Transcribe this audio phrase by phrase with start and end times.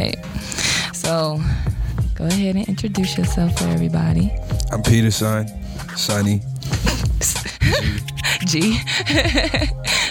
[0.00, 0.24] right.
[0.94, 1.40] So
[2.14, 4.32] go ahead and introduce yourself for everybody.
[4.70, 5.48] I'm Peter Son,
[5.96, 6.40] Sonny.
[8.46, 8.78] G.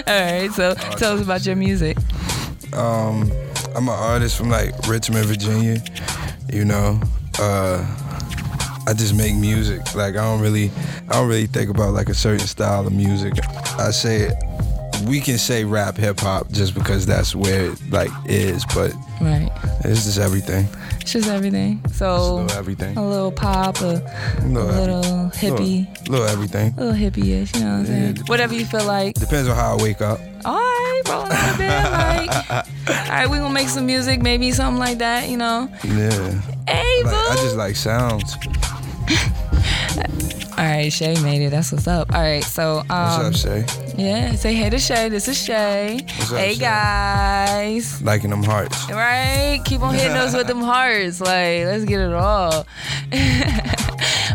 [0.07, 0.49] All right.
[0.51, 1.97] So tell us about your music.
[2.73, 3.31] Um,
[3.75, 5.81] I'm an artist from like Richmond, Virginia.
[6.51, 6.99] You know,
[7.39, 7.85] uh,
[8.87, 9.95] I just make music.
[9.95, 10.71] Like I don't really,
[11.09, 13.33] I don't really think about like a certain style of music.
[13.79, 14.29] I say
[15.07, 18.65] we can say rap, hip hop, just because that's where it like is.
[18.73, 19.49] But Right.
[19.83, 20.67] it's just everything.
[21.01, 21.81] It's just everything.
[21.85, 22.97] A So little everything.
[22.97, 26.73] a little pop, a, A a little, every- little hippie, little, little everything.
[26.77, 27.53] a little hippie-ish.
[27.55, 28.15] You know what I'm saying?
[28.17, 28.23] Yeah.
[28.27, 29.15] Whatever you feel like.
[29.15, 30.19] Depends on how I wake up.
[30.45, 32.49] All right, rolling out of bed, like.
[33.09, 35.29] All right, we gonna make some music, maybe something like that.
[35.29, 35.69] You know.
[35.83, 36.41] Yeah.
[36.67, 37.03] Hey.
[37.03, 38.35] Like, I just like sounds.
[40.59, 41.51] All right, Shay made it.
[41.51, 42.13] That's what's up.
[42.13, 43.65] All right, so What's um, up, Shay?
[43.97, 45.07] yeah, say hey to Shay.
[45.07, 45.99] This is Shay.
[46.17, 46.59] What's up, hey Shay?
[46.59, 48.01] guys.
[48.01, 48.89] Liking them hearts.
[48.91, 49.61] Right?
[49.63, 51.21] Keep on hitting us with them hearts.
[51.21, 52.51] Like, let's get it all.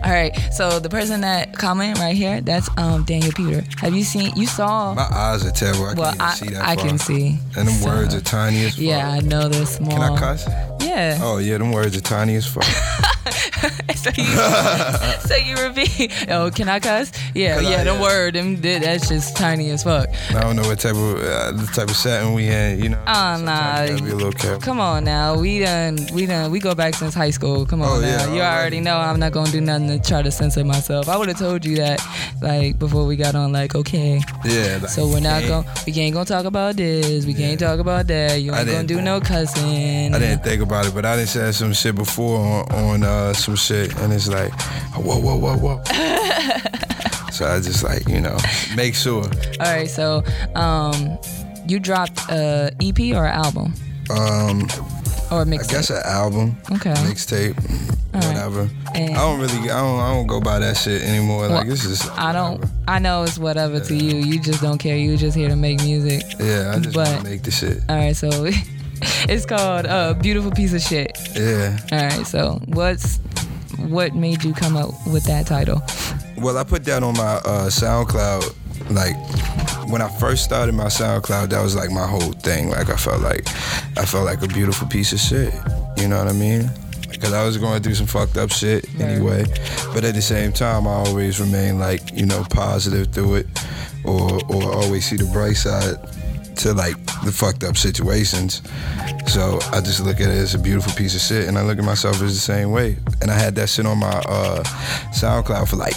[0.04, 0.32] all right.
[0.52, 3.62] So the person that commented right here, that's um Daniel Peter.
[3.80, 4.34] Have you seen?
[4.34, 4.94] You saw?
[4.94, 5.84] My eyes are terrible.
[5.84, 6.86] I well, can't I see that I far.
[6.86, 7.38] can see.
[7.56, 8.82] And them So, words are tiny as fuck.
[8.82, 9.90] Yeah, I know they're small.
[9.98, 10.48] Can I cuss?
[10.94, 11.18] Yeah.
[11.22, 12.62] Oh yeah, them words are tiny as fuck.
[13.96, 14.24] so you,
[15.26, 16.12] so you repeat.
[16.30, 17.10] Oh, can I cuss?
[17.34, 17.84] Yeah, Can I- yeah.
[17.84, 18.00] The yeah.
[18.00, 20.08] word, them, that's just tiny as fuck.
[20.30, 22.80] I don't know what type of uh, the type of setting we in.
[22.82, 23.02] You know.
[23.08, 23.86] Oh, nah.
[23.86, 24.60] be a little careful.
[24.60, 27.66] Come on now, we done, we done, we go back since high school.
[27.66, 30.22] Come on Oh, now, yeah, you already know I'm not gonna do nothing to try
[30.22, 31.08] to censor myself.
[31.08, 32.00] I would have told you that,
[32.40, 33.50] like before we got on.
[33.52, 34.78] Like, okay, Yeah.
[34.80, 37.26] Like, so we're not gonna, we ain't gonna talk about this.
[37.26, 38.40] We can't talk about that.
[38.40, 40.14] You ain't gonna do no cussing.
[40.14, 43.32] I didn't think about it, but I didn't say some shit before on, on uh,
[43.32, 44.52] some shit, and it's like,
[44.94, 45.82] whoa, whoa, whoa, whoa.
[47.30, 48.36] so I just like you know
[48.76, 49.24] make sure.
[49.24, 50.22] All right, so
[50.54, 51.18] um,
[51.66, 53.74] you dropped a EP or an album
[54.10, 54.62] Um,
[55.32, 55.68] or a mixtape?
[55.68, 56.92] I guess an album, Okay.
[56.94, 57.56] mixtape,
[58.12, 58.24] right.
[58.26, 58.68] whatever.
[58.94, 61.48] And- I don't really, I don't, I don't go by that shit anymore.
[61.48, 62.10] like Well, it's just.
[62.16, 62.64] I don't.
[62.86, 64.18] I know it's whatever to you.
[64.18, 64.96] You just don't care.
[64.96, 66.22] You just here to make music.
[66.38, 67.78] Yeah, I just but- make the shit.
[67.88, 68.28] All right, so
[69.28, 71.16] it's called a beautiful piece of shit.
[71.34, 71.78] Yeah.
[71.92, 73.18] All right, so what's
[73.78, 75.82] what made you come up with that title?
[76.36, 78.54] Well, I put that on my uh, SoundCloud.
[78.90, 79.14] Like
[79.90, 82.70] when I first started my SoundCloud, that was like my whole thing.
[82.70, 83.46] Like I felt like
[83.96, 85.54] I felt like a beautiful piece of shit.
[85.96, 86.70] You know what I mean?
[87.10, 89.44] Because I was going through some fucked up shit anyway.
[89.94, 93.46] But at the same time, I always remain like you know positive through it,
[94.04, 95.96] or or always see the bright side
[96.56, 98.62] to like the fucked up situations.
[99.26, 101.78] So I just look at it as a beautiful piece of shit, and I look
[101.78, 102.96] at myself as the same way.
[103.22, 104.62] And I had that shit on my uh,
[105.12, 105.94] SoundCloud for like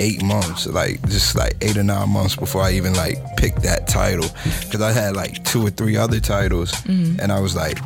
[0.00, 3.88] eight months, like just like eight or nine months before I even like picked that
[3.88, 4.28] title,
[4.64, 7.78] because I had like two or three other titles, and I was like.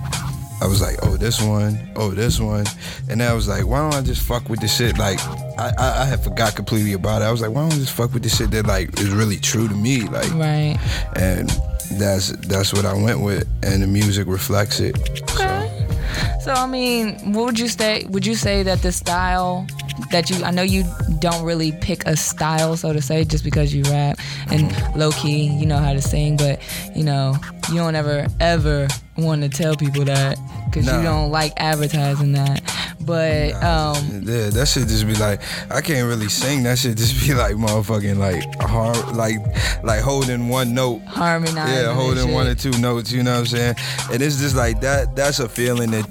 [0.60, 2.64] I was like, oh, this one, oh, this one.
[3.10, 4.96] And then I was like, why don't I just fuck with the shit?
[4.96, 5.18] Like,
[5.58, 7.24] I, I, I had forgot completely about it.
[7.24, 9.38] I was like, why don't I just fuck with the shit that, like, is really
[9.38, 10.02] true to me?
[10.02, 10.78] Like, Right.
[11.16, 11.50] and
[11.98, 14.96] that's that's what I went with, and the music reflects it.
[15.22, 15.68] Okay.
[16.42, 18.04] So I mean, what would you say?
[18.08, 19.66] Would you say that the style
[20.10, 20.42] that you?
[20.44, 20.84] I know you
[21.20, 24.18] don't really pick a style, so to say, just because you rap
[24.50, 24.98] and mm-hmm.
[24.98, 26.60] low key, you know how to sing, but
[26.96, 27.36] you know
[27.68, 28.88] you don't ever ever
[29.22, 32.62] want to tell people that because you don't like advertising that.
[33.00, 35.40] But um, Yeah, that should just be like
[35.70, 36.62] I can't really sing.
[36.62, 39.36] That should just be like motherfucking like hard, like
[39.82, 41.00] like holding one note.
[41.06, 41.74] harmonizing.
[41.84, 43.10] Yeah, holding one or two notes.
[43.12, 43.74] You know what I'm saying?
[44.12, 45.16] And it's just like that.
[45.16, 46.06] That's a feeling that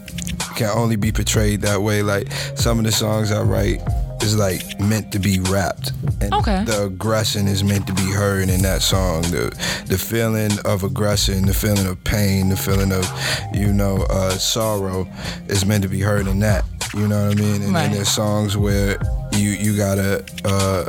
[0.56, 2.04] can only be portrayed that way.
[2.04, 3.80] Like some of the songs I write
[4.24, 5.92] is like meant to be rapped.
[6.22, 6.64] And Okay.
[6.64, 9.22] The aggression is meant to be heard in that song.
[9.24, 9.50] The
[9.88, 13.06] the feeling of aggression, the feeling of pain, the feeling of
[13.54, 15.08] you know uh, sorrow
[15.48, 16.64] is meant to be heard in that.
[16.94, 17.62] You know what I mean?
[17.64, 17.84] And Right.
[17.84, 18.98] then there's songs where
[19.34, 20.24] you you gotta.
[20.46, 20.86] Uh,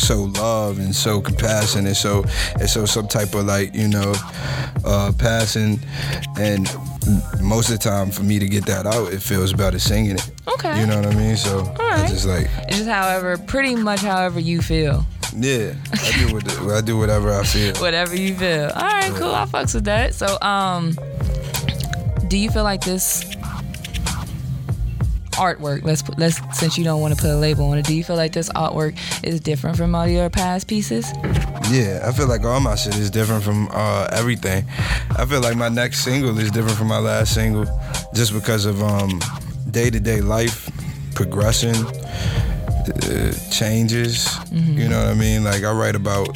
[0.00, 2.24] show love and so compassion and so
[2.58, 4.12] and show some type of like you know
[4.84, 5.78] uh passion
[6.38, 6.68] and
[7.40, 10.30] most of the time for me to get that out it feels better singing it
[10.48, 10.80] Okay.
[10.80, 12.04] you know what i mean so right.
[12.04, 15.04] i just like It's just however, pretty much however you feel.
[15.36, 18.70] yeah i do what i do whatever i feel whatever you feel.
[18.74, 19.34] All right, cool.
[19.34, 20.14] I fucks with that.
[20.14, 20.96] So, um,
[22.28, 23.24] do you feel like this
[25.40, 25.82] artwork?
[25.84, 27.86] Let's put, let's since you don't want to put a label on it.
[27.86, 28.94] Do you feel like this artwork
[29.24, 31.10] is different from all your past pieces?
[31.70, 34.64] yeah i feel like all my shit is different from uh everything
[35.16, 37.64] i feel like my next single is different from my last single
[38.14, 39.20] just because of um
[39.70, 40.68] day-to-day life
[41.14, 41.74] progression
[42.90, 44.28] uh, changes.
[44.50, 45.44] You know what I mean?
[45.44, 46.28] Like I write about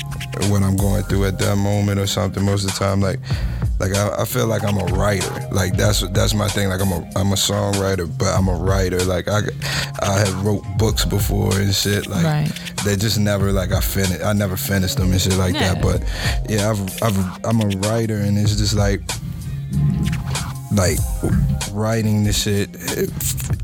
[0.51, 3.01] what I'm going through at that moment or something most of the time.
[3.01, 3.19] Like
[3.81, 5.33] like I, I feel like I'm a writer.
[5.51, 6.69] Like that's that's my thing.
[6.69, 9.03] Like I'm a I'm a songwriter, but I'm a writer.
[9.05, 9.41] Like I
[10.01, 12.07] I have wrote books before and shit.
[12.07, 12.53] Like Right.
[12.85, 14.23] they just never like I finished.
[14.23, 15.75] I never finished them and shit like Yeah.
[15.75, 15.83] that.
[15.83, 16.03] But
[16.51, 19.01] yeah, I've, I've I'm a writer, and it's just like
[20.75, 20.99] like
[21.73, 22.69] writing this shit.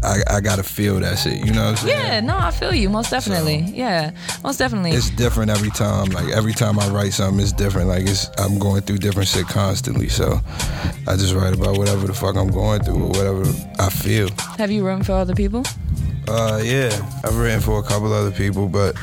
[0.03, 1.45] I I gotta feel that shit.
[1.45, 2.07] You know what I'm saying?
[2.07, 3.61] Yeah, no, I feel you most definitely.
[3.75, 4.13] yeah,
[4.43, 4.93] most definitely.
[4.93, 6.07] it's different every time.
[6.11, 7.89] Like every time I write something, it's different.
[7.89, 10.09] Like it's I'm going through different shit constantly.
[10.09, 10.41] So
[11.07, 13.43] I just write about whatever the fuck I'm going through or whatever
[13.79, 14.29] I feel.
[14.59, 15.65] Have you written for other people?
[16.29, 16.91] Uh, yeah,
[17.25, 18.97] I've written for a couple other people, but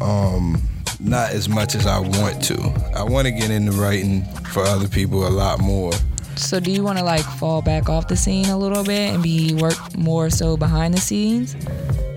[0.00, 0.60] um,
[0.98, 2.56] not as much as I want to.
[2.96, 5.92] I want to get into writing for other people a lot more.
[6.36, 9.22] So do you want to like fall back off the scene a little bit and
[9.22, 11.54] be work more so behind the scenes?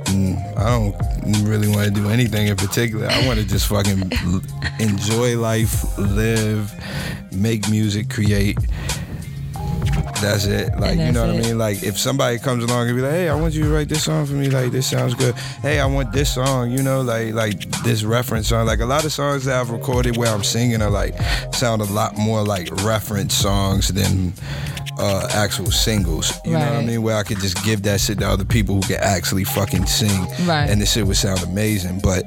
[0.07, 3.07] Mm, I don't really want to do anything in particular.
[3.07, 4.11] I want to just fucking
[4.79, 6.73] enjoy life, live,
[7.31, 8.57] make music, create.
[10.21, 10.77] That's it.
[10.79, 11.45] Like you know what it.
[11.45, 11.57] I mean?
[11.57, 14.03] Like if somebody comes along and be like, "Hey, I want you to write this
[14.03, 14.49] song for me.
[14.49, 15.35] Like this sounds good.
[15.61, 16.71] Hey, I want this song.
[16.71, 18.65] You know, like like this reference song.
[18.65, 21.15] Like a lot of songs that I've recorded where I'm singing are like
[21.53, 24.33] sound a lot more like reference songs than
[24.97, 26.33] uh, actual singles.
[26.45, 27.01] You know what I mean?
[27.03, 30.21] Where I could just give that shit to other people who can actually fucking sing,
[30.47, 30.69] Right.
[30.69, 31.99] and the shit would sound amazing.
[31.99, 32.23] But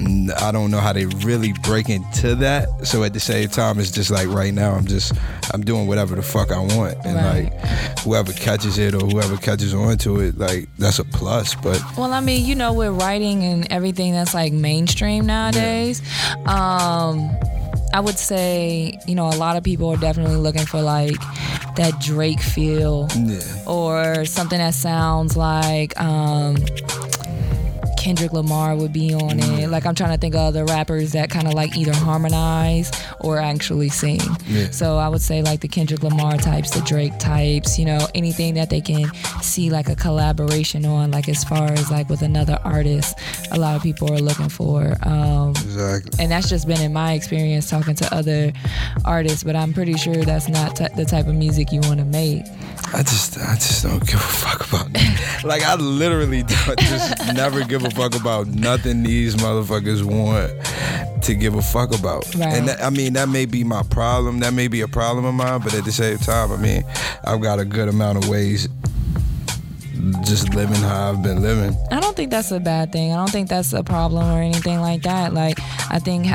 [0.00, 2.86] I don't know how they really break into that.
[2.86, 5.12] So at the same time, it's just like right now, I'm just
[5.52, 7.52] I'm doing whatever the fuck I want, and Right.
[7.52, 11.54] like whoever catches it or whoever catches on to it, like that's a plus.
[11.56, 16.00] But Well, I mean, you know, with writing and everything that's like mainstream nowadays,
[16.46, 17.30] um,
[17.92, 21.16] I would say, you know, a lot of people are definitely looking for like
[21.76, 26.56] that Drake feel yeah, or something that sounds like um,
[28.08, 29.68] Kendrick Lamar would be on it.
[29.68, 32.90] Like I'm trying to think of other rappers that kind of like either harmonize
[33.20, 34.22] or actually sing.
[34.46, 34.70] Yeah.
[34.70, 38.54] So I would say like the Kendrick Lamar types, the Drake types, you know, anything
[38.54, 39.12] that they can
[39.42, 43.18] see like a collaboration on, like as far as like with another artist,
[43.52, 44.96] a lot of people are looking for.
[45.02, 46.12] Um, exactly.
[46.18, 48.54] and that's just been in my experience talking to other
[49.04, 52.06] artists, but I'm pretty sure that's not t- the type of music you want to
[52.06, 52.46] make.
[52.94, 54.88] I just I just don't give a fuck about
[55.44, 61.34] like I literally don't, just never give a fuck about nothing these motherfuckers want to
[61.34, 62.32] give a fuck about.
[62.36, 62.54] Right.
[62.54, 64.38] And that, I mean that may be my problem.
[64.40, 66.84] That may be a problem of mine, but at the same time, I mean,
[67.24, 68.68] I've got a good amount of ways
[70.24, 71.76] just living how I've been living.
[71.90, 73.12] I don't think that's a bad thing.
[73.12, 75.34] I don't think that's a problem or anything like that.
[75.34, 75.58] Like
[75.90, 76.28] I think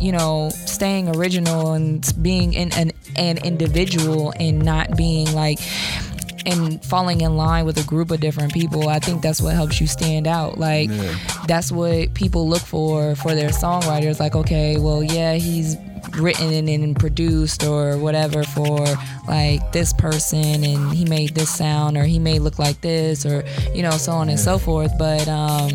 [0.00, 5.60] you know, staying original and being in an an individual and not being like
[6.46, 9.80] and falling in line with a group of different people, I think that's what helps
[9.80, 10.58] you stand out.
[10.58, 11.14] Like Yeah.
[11.46, 14.18] that's what people look for for their songwriters.
[14.20, 15.76] Like, okay, well, yeah, he's
[16.18, 18.84] written and produced or whatever for
[19.28, 23.44] like this person and he made this sound or he may look like this or
[23.72, 25.70] you know so on and so forth but um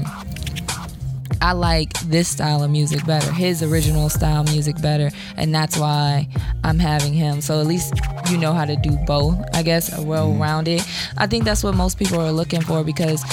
[1.42, 6.28] I like this style of music better, his original style music better, and that's why
[6.64, 7.42] I'm having him.
[7.42, 7.94] So at least
[8.30, 10.82] you know how to do both, I guess, a well rounded.
[11.18, 13.24] I think that's what most people are looking for because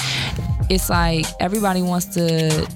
[0.71, 2.67] it's like everybody wants to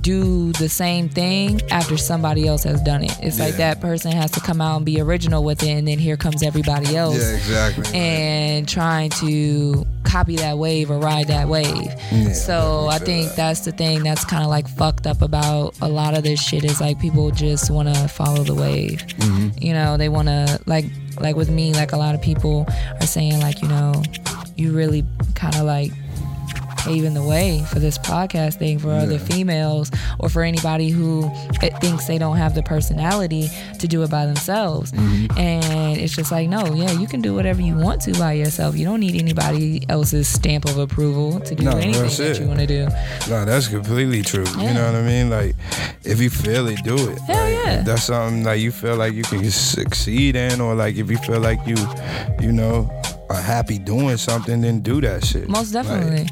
[0.00, 3.16] do the same thing after somebody else has done it.
[3.22, 5.98] It's like that person has to come out and be original with it, and then
[5.98, 7.94] here comes everybody else Yeah, exactly.
[7.98, 11.94] and trying to copy that wave or ride that wave.
[12.12, 13.36] Yeah, so I think that.
[13.36, 16.64] that's the thing that's kind of like fucked up about a lot of this shit
[16.64, 18.98] is like people just want to follow the wave.
[18.98, 19.48] Mm-hmm.
[19.56, 20.84] You know, they want to like
[21.18, 22.66] like with me like a lot of people
[23.00, 24.02] are saying like, you know,
[24.54, 25.02] you really
[25.34, 25.92] kind of like
[26.84, 31.30] paving the way for this podcast thing for other females or for anybody who
[31.80, 33.48] thinks they don't have the personality
[33.78, 34.92] to do it by themselves.
[34.92, 35.38] Mm-hmm.
[35.38, 38.76] And it's just like, no, yeah, you can do whatever you want to by yourself.
[38.76, 42.60] You don't need anybody else's stamp of approval to do No, anything that you want
[42.60, 42.84] to do.
[43.28, 44.46] No, that's completely true.
[44.58, 45.30] You know what I mean?
[45.30, 45.54] Like,
[46.04, 47.18] if you feel it, do it.
[47.20, 47.82] Hell Like, yeah.
[47.82, 51.40] That's something like you feel like you can succeed in, or like if you feel
[51.40, 51.76] like you,
[52.40, 52.90] you know,
[53.32, 55.48] are happy doing something, then do that shit.
[55.48, 56.28] Most Like, definitely.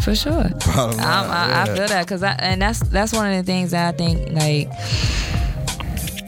[0.00, 0.32] For sure.
[0.34, 0.50] line,
[0.98, 3.94] I'm, I, I feel that because I and that's that's one of the things that
[3.94, 4.70] I think like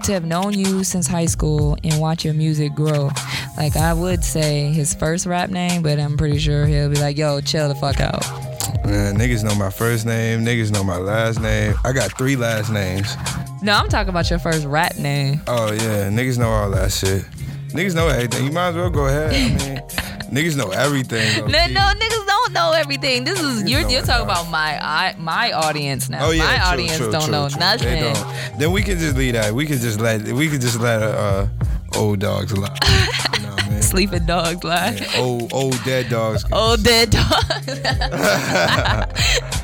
[0.04, 3.10] to have known you since high school and watch your music grow.
[3.56, 7.18] Like I would say his first rap name, but I'm pretty sure he'll be like,
[7.18, 8.26] "Yo, chill the fuck out."
[8.86, 10.44] Man, niggas know my first name.
[10.44, 11.74] Niggas know my last name.
[11.84, 13.14] I got three last names.
[13.60, 15.42] No, I'm talking about your first rap name.
[15.46, 17.24] Oh yeah, niggas know all that shit.
[17.68, 18.46] Niggas know everything.
[18.46, 19.30] You might as well go ahead.
[19.30, 19.58] I mean,
[20.32, 21.44] niggas know everything.
[21.46, 23.25] No, no, niggas don't know everything.
[23.25, 26.26] This is Niggas you're you're talking about my I, my audience now.
[26.26, 28.02] Oh yeah, my true, audience true, don't true, know nothing.
[28.14, 28.58] Don't.
[28.58, 29.52] Then we can just leave that.
[29.52, 31.48] We can just let we can just let uh
[31.94, 32.78] old dogs alive.
[33.34, 33.82] You know what I mean?
[33.82, 35.00] Sleeping dogs live.
[35.00, 36.44] Yeah, old old dead dogs.
[36.50, 37.66] Old dead dogs.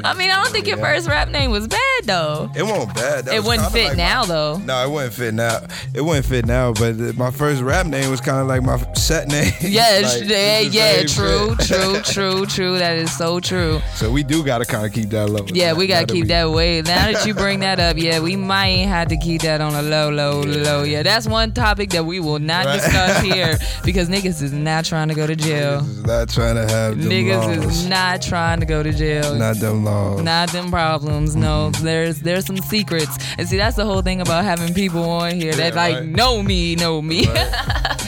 [0.04, 0.84] I mean, I don't think your Yeah.
[0.94, 2.50] first rap name was bad though.
[2.54, 3.24] It wasn't bad.
[3.26, 4.58] That It was wouldn't fit like my- now though.
[4.58, 5.60] No, it wouldn't fit now.
[5.94, 6.72] It wouldn't fit now.
[6.72, 9.52] But my first rap name was kind of like my set name.
[9.60, 12.78] Yeah, Like, yeah, yeah, true, true, true, true.
[12.78, 13.80] That is so true.
[13.94, 15.44] So we do gotta kind of keep that low.
[15.52, 16.82] Yeah, we gotta keep we- that way.
[16.82, 19.82] Now that you bring that up, yeah, we might have to keep that on a
[19.82, 20.82] low, low, low.
[20.82, 22.80] Yeah, that's one topic that we will not Right.
[22.80, 25.80] discuss here because niggas is not trying to go to jail.
[25.82, 27.76] Niggas is not trying to have Niggas laws.
[27.76, 29.34] is not trying to go to jail.
[29.34, 29.95] Not them laws.
[30.22, 31.34] Not them problems.
[31.36, 35.32] No, there's there's some secrets, and see that's the whole thing about having people on
[35.34, 36.06] here that Yeah, like right.
[36.06, 37.26] know me, know me.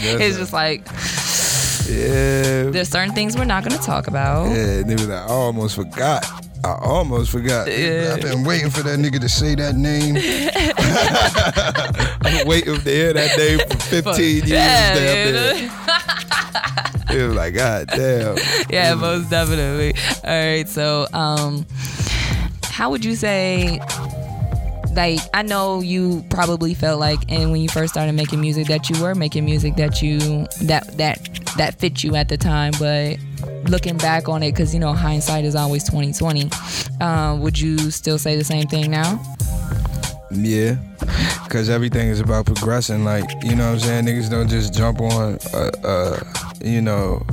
[0.01, 0.87] It's just like
[1.89, 2.71] yeah.
[2.71, 4.47] there's certain things we're not gonna talk about.
[4.49, 6.25] Yeah, they was like, I almost forgot.
[6.65, 7.69] I almost forgot.
[7.69, 8.15] Yeah.
[8.17, 10.17] I've been waiting for that nigga to say that name.
[12.23, 14.49] I've been waiting to hear that name for 15 years.
[14.51, 16.98] Yeah, dude.
[17.11, 18.37] It was like, God damn.
[18.71, 19.95] yeah, most definitely.
[20.25, 21.67] All right, so um,
[22.65, 23.81] how would you say?
[24.95, 28.91] Like I know you probably felt like, and when you first started making music, that
[28.91, 30.19] you were making music that you
[30.63, 32.73] that that that fit you at the time.
[32.79, 33.19] But
[33.69, 36.51] looking back on it, because you know hindsight is always twenty twenty.
[37.01, 39.23] Um, would you still say the same thing now?
[40.31, 40.77] Yeah.
[41.49, 43.05] Cause everything is about progressing.
[43.05, 44.05] Like, you know what I'm saying?
[44.05, 46.21] Niggas don't just jump on uh, uh
[46.63, 47.25] you know,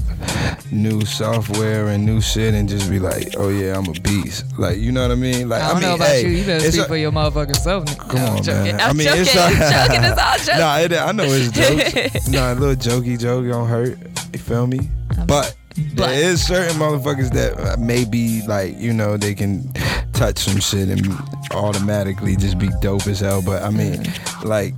[0.72, 4.46] new software and new shit and just be like, oh yeah, I'm a beast.
[4.58, 5.50] Like, you know what I mean?
[5.50, 6.30] Like I don't mean, know about hey, you.
[6.38, 7.86] You better speak a- for your motherfucking self.
[7.86, 8.10] nigga.
[8.10, 8.78] Come on, joking.
[8.78, 8.82] man.
[8.82, 9.22] I'm I mean, joking.
[9.24, 10.04] it's I'm joking.
[10.12, 10.60] It's all joking.
[10.60, 12.28] Nah, it, I know it's jokes.
[12.30, 13.98] nah, a little jokey joke don't hurt.
[14.32, 14.80] You feel me?
[15.28, 15.56] But, But-
[15.96, 19.70] there is certain motherfuckers that maybe like you know they can
[20.16, 21.06] touch some shit and
[21.52, 23.42] automatically just be dope as hell.
[23.42, 24.48] But I mean, Mm-hmm.
[24.48, 24.74] like.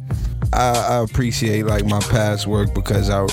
[0.53, 3.25] I, I appreciate like my past work because I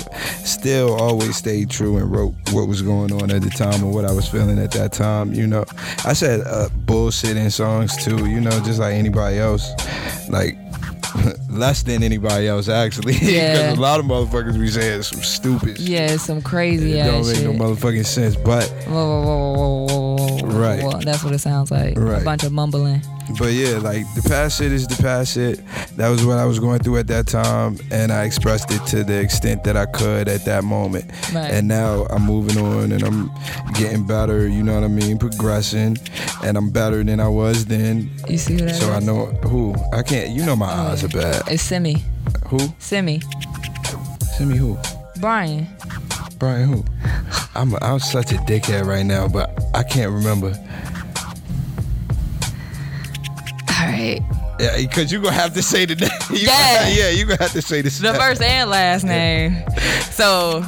[0.42, 4.04] still always stayed true and wrote what was going on at the time and what
[4.04, 5.32] I was feeling at that time.
[5.32, 5.64] You know,
[6.04, 8.26] I said uh, bullshitting songs too.
[8.28, 9.70] You know, just like anybody else.
[10.28, 10.56] Like
[11.50, 13.12] less than anybody else actually.
[13.20, 13.74] Because Yeah.
[13.74, 15.78] a lot of motherfuckers be saying some stupid.
[15.78, 17.44] Yeah, some crazy It don't make shit.
[17.44, 18.34] no motherfucking sense.
[18.34, 19.52] But Whoa, whoa,
[19.86, 19.93] whoa,
[20.54, 20.82] Right.
[20.82, 21.96] Well, that's what it sounds like.
[21.96, 23.02] A bunch of mumbling.
[23.38, 25.60] but yeah, like the past shit is the past shit.
[25.96, 29.04] That was what I was going through at that time, and I expressed it to
[29.04, 31.10] the extent that I could at that moment.
[31.32, 31.50] Right.
[31.50, 33.30] And now I'm moving on, and I'm
[33.74, 34.46] getting better.
[34.48, 35.18] You know what I mean?
[35.18, 35.96] Progressing,
[36.42, 38.10] and I'm better than I was then.
[38.28, 40.30] You see who that So I know who I can't.
[40.30, 41.42] You know my uh, eyes are bad.
[41.48, 42.04] It's Simi.
[42.48, 42.58] Who?
[42.78, 43.20] Simi.
[44.40, 44.76] Me who?
[45.20, 45.66] Brian.
[46.44, 46.84] Brian who?
[47.54, 50.48] I'm I'm such a dickhead right now, but I can't remember.
[53.70, 54.20] All right.
[54.60, 56.10] Yeah, because you're gonna have to say the name.
[56.30, 56.80] You Yeah.
[56.84, 59.62] gonna- yeah, you're gonna have to say the The first and last name.
[60.10, 60.62] So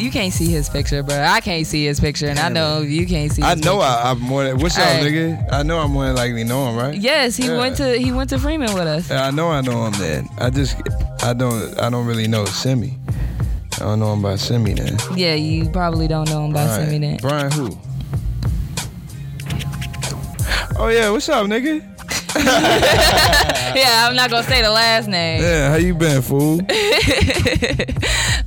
[0.00, 1.20] you can't see his picture, bro.
[1.22, 3.42] I can't see his picture, and I know you can't see.
[3.42, 3.82] His I know picture.
[3.82, 5.04] I, I'm more what's up, Alright.
[5.12, 5.52] nigga?
[5.52, 6.94] I know I'm more than likely know him, right?
[6.96, 7.58] Yes, he Yeah.
[7.58, 9.10] went to he went to Freeman with us.
[9.10, 10.28] Yeah, I know I know him then.
[10.38, 10.76] I just
[11.22, 12.98] I don't I don't really know Simi.
[13.76, 14.96] I don't know him by Simi then.
[15.16, 16.88] Yeah, you probably don't know him by Alright.
[16.88, 17.16] Simi then.
[17.20, 17.76] Brian who?
[20.76, 21.84] Oh yeah, what's up, nigga?
[23.70, 25.42] Yeah, I'm not gonna say the last name.
[25.42, 26.60] Yeah, how you been, fool?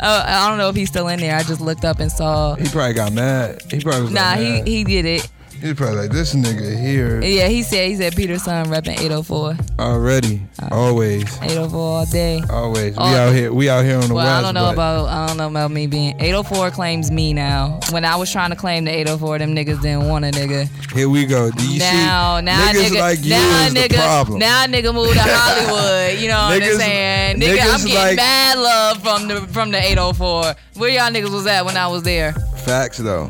[0.05, 1.33] Oh, I don't know if he's still in there.
[1.37, 2.55] I just looked up and saw.
[2.55, 3.61] He probably got mad.
[3.71, 4.67] He probably was Nah, he mad.
[4.67, 5.29] he did it.
[5.63, 8.99] He was probably like, this nigga here Yeah, he said he said Peter's son repping
[8.99, 9.55] 804.
[9.79, 12.43] already, uh, always, 804 all day.
[12.49, 12.91] always.
[12.91, 13.05] We Oh.
[13.05, 14.39] out here, we out here on the Well, west.
[14.39, 17.79] I don't know about I don't know about me being 804 claims me now.
[17.91, 20.67] When I was trying to claim the 804, them niggas didn't want a nigga.
[20.93, 21.49] Here we go.
[21.49, 22.45] Do you now, see?
[22.45, 24.39] now niggas nigga, like you now is nigga, the problem.
[24.39, 26.19] now nigga moved to Hollywood.
[26.19, 27.39] You know what I'm saying?
[27.39, 30.55] Nigga, I'm niggas getting like- mad love from the from the 804.
[30.75, 32.33] Where y'all niggas was at when I was there?
[32.65, 33.29] Facts though.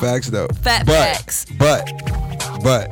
[0.00, 0.48] Facts though.
[0.62, 1.46] Fat but, facts.
[1.58, 1.90] But,
[2.62, 2.90] but,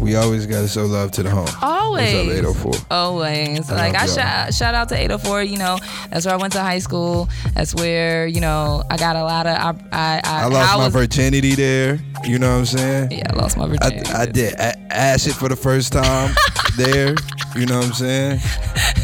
[0.00, 1.46] we always gotta show love to the home.
[1.60, 2.26] Always.
[2.26, 2.72] What's up, 804?
[2.90, 3.70] Always.
[3.70, 5.42] I like I shout shout out to 804.
[5.42, 5.78] You know,
[6.08, 7.28] that's where I went to high school.
[7.54, 9.56] That's where you know I got a lot of.
[9.56, 11.98] I I, I, I lost my was, virginity there.
[12.24, 13.10] You know what I'm saying?
[13.12, 14.10] Yeah, I lost my virginity.
[14.10, 16.34] I did a- acid for the first time
[16.76, 17.14] there.
[17.54, 18.40] You know what I'm saying?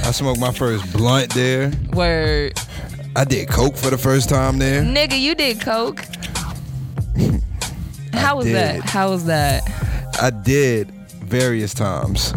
[0.04, 1.72] I smoked my first blunt there.
[1.92, 2.58] Word,
[3.14, 4.82] I did coke for the first time there.
[4.82, 6.04] nigga, you did coke.
[8.12, 8.54] How was did.
[8.54, 8.84] that?
[8.88, 9.62] How was that?
[10.20, 10.90] I did
[11.24, 12.32] various times.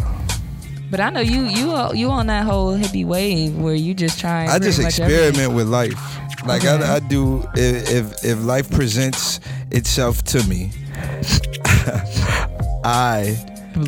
[0.91, 4.19] But I know you you uh, you on that whole hippie wave where you just
[4.19, 4.47] try.
[4.47, 6.17] I just experiment with life.
[6.45, 6.83] Like Okay.
[6.83, 9.39] I, I do, if, if if life presents
[9.71, 10.71] itself to me,
[12.83, 13.37] I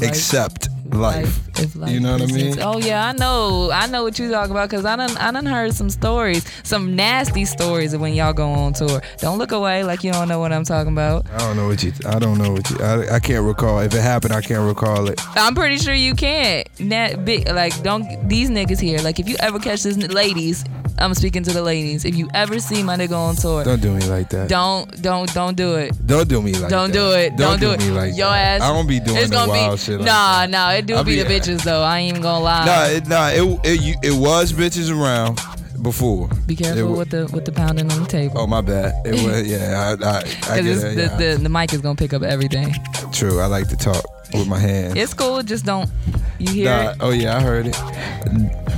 [0.04, 1.60] accept life.
[1.60, 2.60] if life You know what I mean?
[2.60, 3.72] Oh yeah, I know.
[3.72, 6.96] I know what you talk about because I done I done heard some stories, some
[6.96, 9.02] nasty stories of when y'all go on tour.
[9.18, 11.26] Don't look away like you don't know what I'm talking about.
[11.32, 11.94] I don't know what you.
[12.06, 12.78] I don't know what you.
[12.80, 13.80] I, I can't recall.
[13.80, 15.20] If it happened, I can't recall it.
[15.36, 16.68] I'm pretty sure you can't.
[16.80, 19.00] Nat, big, like don't these niggas here.
[19.00, 20.64] Like if you ever catch this, ladies,
[21.00, 22.06] I'm speaking to the ladies.
[22.06, 24.50] If you ever see my nigga on tour, Don't do me like that.
[24.50, 25.94] don't don't don't do it.
[26.06, 26.70] Don't do me like that.
[26.70, 26.94] Don't that.
[26.94, 27.38] do it.
[27.38, 27.80] Don't, do, it.
[27.80, 28.62] me like Your that.
[28.62, 28.70] ass.
[28.70, 30.50] I don't be doing it's the gonna wild be, shit like Nah, that.
[30.50, 30.72] nah.
[30.72, 31.82] It do be, be- the bitches though.
[31.82, 32.66] I ain't even gonna lie.
[32.66, 35.40] Nah, it, nah, it, it, you- it was bitches around
[35.82, 36.28] before.
[36.46, 38.36] be It careful wa- with the with the pounding on the table.
[38.40, 38.94] Oh my bad.
[39.06, 39.96] It was yeah.
[40.00, 40.22] I, I, I
[40.62, 40.96] get it's, it.
[40.96, 41.16] the, yeah.
[41.36, 42.76] the the mic is gonna pick up everything.
[43.12, 43.40] True.
[43.40, 44.96] I like to talk with my hands.
[44.96, 45.42] It's cool.
[45.42, 45.90] Just don't.
[46.38, 46.98] You hear Nah, it?
[47.02, 48.71] oh yeah, I heard it.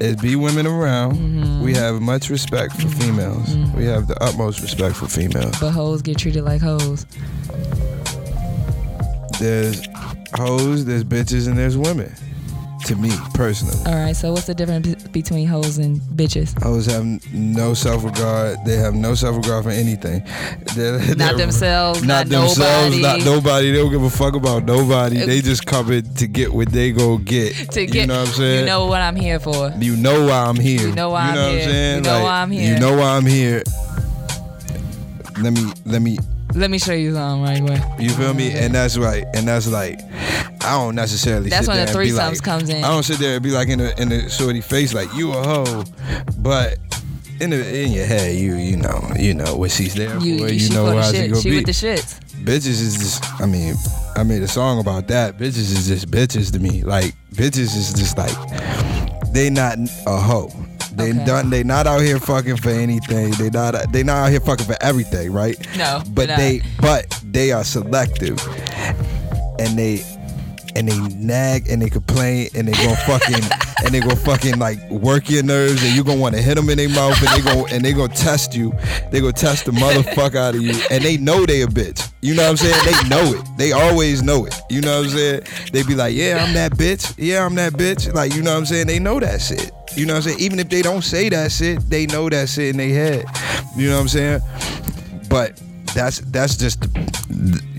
[0.00, 1.14] It be women around.
[1.14, 1.62] Mm-hmm.
[1.62, 3.56] We have much respect for females.
[3.74, 5.58] We have the utmost respect for females.
[5.60, 7.06] But hoes get treated like hoes.
[9.38, 9.86] There's
[10.34, 12.12] hoes, there's bitches, and there's women.
[12.84, 14.14] To me personally, All right.
[14.14, 16.60] So what's the difference be- between hoes and bitches?
[16.62, 18.62] hoes have no self regard.
[18.66, 20.22] They have no self regard for anything.
[20.76, 22.02] They're, Not they're- themselves.
[22.02, 23.02] Not, Not, themselves, nobody.
[23.02, 23.70] not nobody.
[23.72, 25.16] They don't give a fuck about nobody.
[25.24, 27.54] They just come in to get what they go get.
[27.72, 27.94] to get.
[27.94, 28.60] you know what I'm saying?
[28.60, 29.72] You know what I'm here for.
[29.78, 30.80] You know why I'm here.
[30.88, 31.62] You know why I'm what here.
[31.62, 31.96] I'm saying?
[31.96, 32.74] You know why I'm here.
[32.74, 33.62] You know why I'm here.
[35.40, 36.18] Let me let me
[36.54, 37.82] Let me show you something right away.
[37.98, 38.52] you feel me?
[38.52, 39.24] And that's right.
[39.34, 40.00] And that's like
[40.64, 42.84] I don't necessarily That's when the threesomes like, comes in.
[42.84, 45.32] I don't sit there and be like in the in the shorty face like you
[45.32, 45.84] a hoe.
[46.38, 46.78] But
[47.40, 50.52] in the in your head, you you know, you know what she's there You, for.
[50.52, 51.56] you she know how she gonna She be.
[51.56, 52.20] with the shits.
[52.44, 53.74] bitches is just I mean,
[54.16, 55.36] I made a song about that.
[55.36, 56.82] Bitches is just bitches to me.
[56.82, 58.32] Like bitches is just like
[59.32, 60.50] they not a hoe.
[60.96, 61.24] They Okay.
[61.24, 61.50] done.
[61.50, 63.32] They not out here fucking for anything.
[63.32, 63.92] They not.
[63.92, 65.56] They not out here fucking for everything, right?
[65.76, 66.38] No, But not.
[66.80, 68.38] But they are selective,
[69.58, 70.02] and they.
[70.76, 73.44] And they nag and they complain and they gonna fucking
[73.84, 76.68] and they gonna fucking like work your nerves and you gonna want to hit them
[76.68, 78.72] in their mouth and they go and they gonna test you.
[79.10, 82.10] They gonna test the motherfucker out of you and they know they a bitch.
[82.22, 82.84] You know what I'm saying?
[82.84, 83.46] They know it.
[83.56, 84.54] They always know it.
[84.70, 85.42] You know what I'm saying?
[85.72, 87.14] They be like, yeah, I'm that bitch.
[87.18, 88.12] Yeah, I'm that bitch.
[88.12, 88.86] Like you know what I'm saying?
[88.86, 89.70] They know that shit.
[89.96, 90.40] You know what I'm saying?
[90.40, 93.26] Even if they don't say that shit, they know that shit in their head.
[93.76, 94.40] You know what I'm saying?
[95.28, 95.60] But
[95.94, 96.84] that's that's just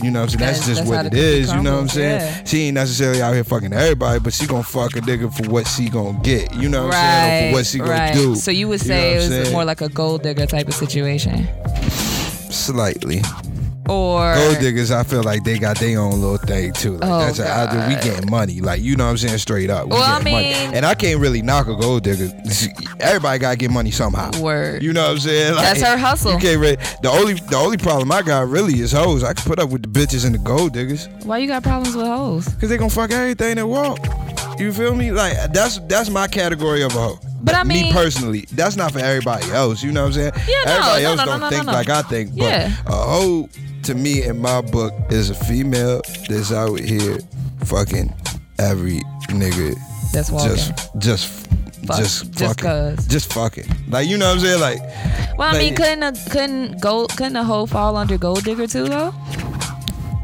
[0.04, 0.39] you know what I'm saying?
[0.39, 1.51] That's, That's- just that's what it is.
[1.51, 2.21] You know what I'm saying?
[2.21, 2.43] yeah.
[2.45, 5.67] She ain't necessarily out here fucking everybody, but she gonna fuck a nigga for what
[5.67, 6.54] she gonna get.
[6.56, 7.45] You know what I'm saying?
[7.45, 8.13] Or for what she gonna right.
[8.13, 8.36] do.
[8.36, 9.51] So you would You know say it was saying?
[9.51, 11.47] more like a gold digger type of situation,
[12.51, 13.21] slightly.
[13.89, 16.98] Or Gold diggers, I feel like they got their own little thing too.
[16.98, 18.04] Like Oh, that's a, I, we God.
[18.04, 18.62] getting money.
[18.62, 19.38] Like you know what I'm saying?
[19.38, 19.86] Straight up.
[19.86, 20.45] We Well, I getting money.
[20.54, 22.30] mean- And I can't really knock a gold digger.
[23.00, 24.32] Everybody gotta get money somehow.
[24.41, 24.82] Word.
[24.84, 25.56] You know what I'm saying?
[25.56, 26.34] That's her hustle.
[26.34, 29.24] You can't really, the only the only problem I got really is hoes.
[29.24, 31.08] I can put up with the bitches and the gold diggers.
[31.24, 32.48] Why you got problems with hoes?
[32.60, 34.00] Cause they gonna fuck everything that walk.
[34.60, 35.12] You feel me?
[35.12, 37.19] Like that's that's my category of a hoe.
[37.43, 39.84] But I me mean- personally, that's not for everybody else.
[39.84, 40.32] You know what I'm saying?
[40.48, 41.71] Yeah, no, everybody no, else no, don't no, think no.
[41.74, 42.30] like I think.
[42.32, 42.74] But Yeah.
[42.88, 43.50] a hoe,
[43.86, 47.19] to me, in my book, is a female that's out here
[47.65, 48.13] fucking
[48.60, 49.76] every nigga.
[50.12, 50.56] That's walking.
[50.56, 51.28] Just, just,
[51.86, 51.98] Fuck.
[51.98, 52.63] just, Just fucking,
[52.95, 53.08] 'cause.
[53.08, 53.65] just fucking.
[53.89, 54.60] Like you know what I'm saying?
[54.62, 54.80] Like,
[55.38, 58.86] well, I mean, couldn't a, couldn't gold couldn't a hoe fall under gold digger too
[58.88, 59.13] though?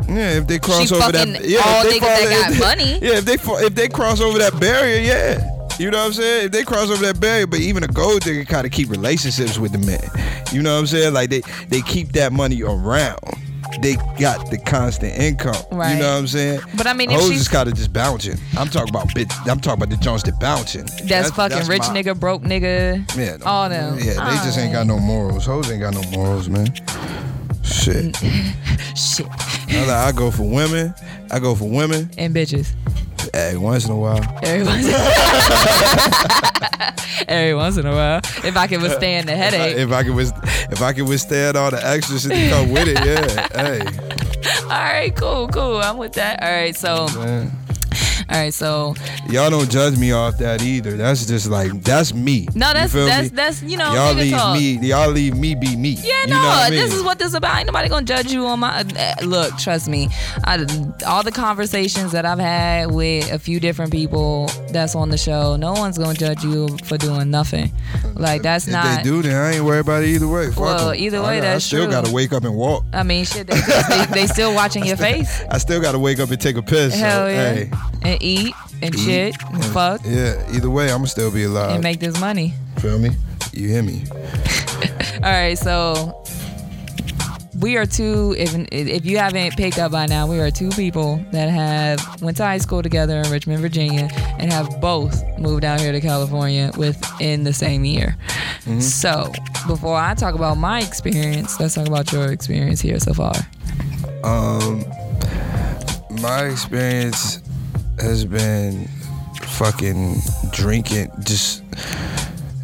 [0.07, 2.51] yeah, if they cross She over that, yeah, all if they niggas that fall- got
[2.51, 2.99] if they- money.
[3.01, 5.47] Yeah, if they if they cross over that barrier, yeah.
[5.79, 6.45] You know what I'm saying?
[6.47, 9.57] If they cross over that barrier, but even a gold digger kind of keep relationships
[9.57, 10.01] with the men.
[10.51, 11.13] You know what I'm saying?
[11.13, 13.19] Like they they keep that money around.
[13.81, 15.55] They got the constant income.
[15.71, 15.93] Right.
[15.93, 16.61] You know what I'm saying?
[16.75, 18.37] But I mean, hoes she's- just gotta just bouncing.
[18.57, 19.31] I'm talking about bit.
[19.47, 20.85] I'm talking about the Jones that bouncing.
[21.05, 23.15] That's, fucking rich my- nigga, broke nigga.
[23.17, 23.97] Yeah, no, all them.
[23.97, 25.45] Yeah, they just ain't got no morals.
[25.45, 26.67] Hoes ain't got no morals, man.
[27.63, 28.15] Shit.
[28.95, 29.27] Shit.
[29.29, 30.93] I, like, I go for women.
[31.31, 32.09] I go for women.
[32.17, 32.67] And bitches.
[33.33, 34.19] Hey, once in a while.
[34.43, 34.85] Every once,
[37.27, 39.77] Every once in a while, if I can withstand the headache.
[39.77, 40.33] If I can, wis-
[40.71, 43.47] if I can withstand all the extra shit that come with it, yeah.
[43.55, 43.81] Hey,
[44.63, 45.77] All right, cool, cool.
[45.77, 46.41] I'm with that.
[46.43, 47.07] All right, so,
[48.29, 48.93] all right, so
[49.29, 50.97] Y'all don't judge me off that either.
[50.97, 52.47] That's just like that's me.
[52.55, 53.35] no, that's that's me?
[53.35, 54.57] that's you know, y'all leave talk.
[54.57, 54.71] me.
[54.79, 55.91] Y'all leave me be me.
[56.01, 56.79] Yeah, you no, know what I mean?
[56.79, 57.57] this is what this is about.
[57.57, 59.57] Ain't nobody gonna judge you on my uh, look.
[59.57, 60.09] Trust me,
[60.43, 60.65] I,
[61.07, 65.55] all the conversations that I've had with a few different people that's on the show,
[65.55, 67.71] no one's gonna judge you for doing nothing.
[68.15, 69.03] Like that's not If not.
[69.03, 70.47] they do, then I ain't worried about it either way.
[70.47, 70.95] Fuck Well, 'em.
[70.95, 71.91] either way, got- that's I still true.
[71.93, 72.83] gotta wake up and walk.
[72.93, 75.41] I mean, shit, they, they, they still watching your face.
[75.49, 76.93] I still gotta wake up and take a piss.
[76.95, 77.65] Hell so, yeah,
[78.03, 81.43] Hey, and eat and eat shit and and- fuck Yeah, either way, I'ma still be
[81.43, 81.71] alive.
[81.71, 82.53] and make this money.
[82.77, 83.11] Feel me?
[83.53, 84.03] You hear me?
[85.23, 86.23] All right, so
[87.59, 88.33] we are two.
[88.37, 92.37] If if you haven't picked up by now, we are two people that have went
[92.37, 96.71] to high school together in Richmond, Virginia, and have both moved out here to California
[96.77, 98.15] within the same year.
[98.79, 99.31] So
[99.67, 103.33] before I talk about my experience, let's talk about your experience here so far.
[104.23, 104.83] Um,
[106.21, 107.40] my experience
[108.01, 108.87] has been
[109.43, 110.17] fucking
[110.51, 111.11] drinking.
[111.23, 111.63] Just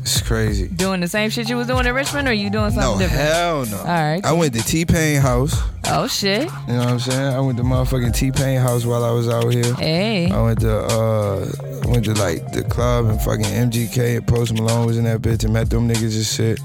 [0.02, 0.68] it's crazy.
[0.68, 3.22] Doing the same shit you was doing in Richmond, or you doing something No, different?
[3.24, 3.78] hell no.
[3.80, 4.24] All right.
[4.26, 5.56] I went to T Pain house.
[5.90, 6.44] Oh shit.
[6.68, 7.34] You know what I'm saying?
[7.34, 9.74] I went to motherfucking T Pain house while I was out here.
[9.76, 10.30] Hey.
[10.30, 11.46] I went to uh
[11.84, 15.22] I went to like the club and fucking MGK and Post Malone was in that
[15.22, 16.60] bitch and met them niggas and shit.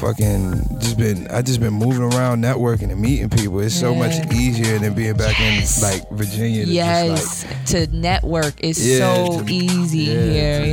[0.00, 3.60] Fucking just been I just been moving around networking and meeting people.
[3.60, 5.82] It's so much easier than being back Yes.
[5.82, 6.64] in like Virginia.
[6.66, 10.60] To Yes, Just, to network is yeah, so to- easy here.
[10.60, 10.68] to-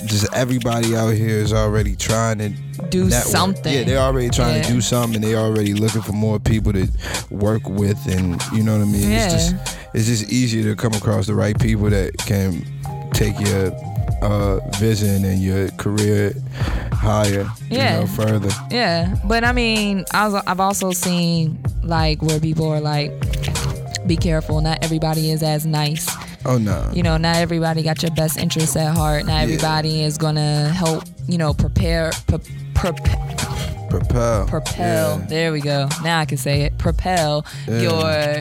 [0.00, 0.06] Yeah.
[0.06, 2.52] Just everybody out here is already trying to
[2.90, 3.72] Do something.
[3.72, 4.62] Yeah, they're already trying Yeah.
[4.62, 6.88] to do something and they already looking for more people to
[7.30, 9.10] work with and you know what I mean?
[9.10, 9.24] Yeah.
[9.24, 12.64] It's just it's just easier to come across the right people that can
[13.12, 13.72] take your
[14.22, 16.32] uh, vision and your career
[16.92, 17.94] higher, Yeah.
[17.94, 18.50] you know, further.
[18.70, 23.12] Yeah, but I mean, I was, I've also seen like where people are like,
[24.06, 24.60] be careful.
[24.60, 26.06] Not everybody is as nice.
[26.46, 26.90] Oh no.
[26.92, 29.24] You know, not everybody got your best interests at heart.
[29.26, 31.04] Not everybody is gonna help.
[31.26, 32.10] You know, prepare.
[32.26, 32.38] Pre-
[32.74, 32.90] pre-
[33.90, 34.46] Propel.
[34.46, 35.18] propel.
[35.20, 35.26] Yeah.
[35.26, 35.88] There we go.
[36.02, 36.76] Now I can say it.
[36.78, 37.80] Propel Yeah.
[37.80, 38.40] your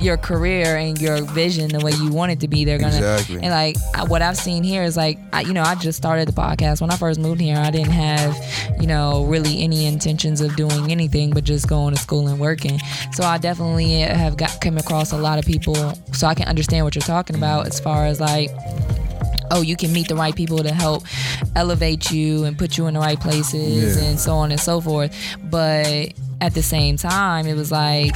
[0.00, 2.64] your career and your vision the way you want it to be.
[2.64, 3.36] They're gonna Exactly.
[3.36, 6.26] and like I- what I've seen here is like I, you know I just started
[6.26, 7.56] the podcast when I first moved here.
[7.58, 8.34] I didn't have
[8.80, 12.80] you know really any intentions of doing anything but just going to school and working.
[13.12, 15.76] So I definitely have got come across a lot of people
[16.12, 18.50] so I can understand what you're talking about as far as like
[19.50, 21.04] oh, you can meet the right people to help
[21.56, 24.04] elevate you and put you in the right places Yeah.
[24.04, 25.14] and so on and so forth.
[25.44, 28.12] But at the same time, it was like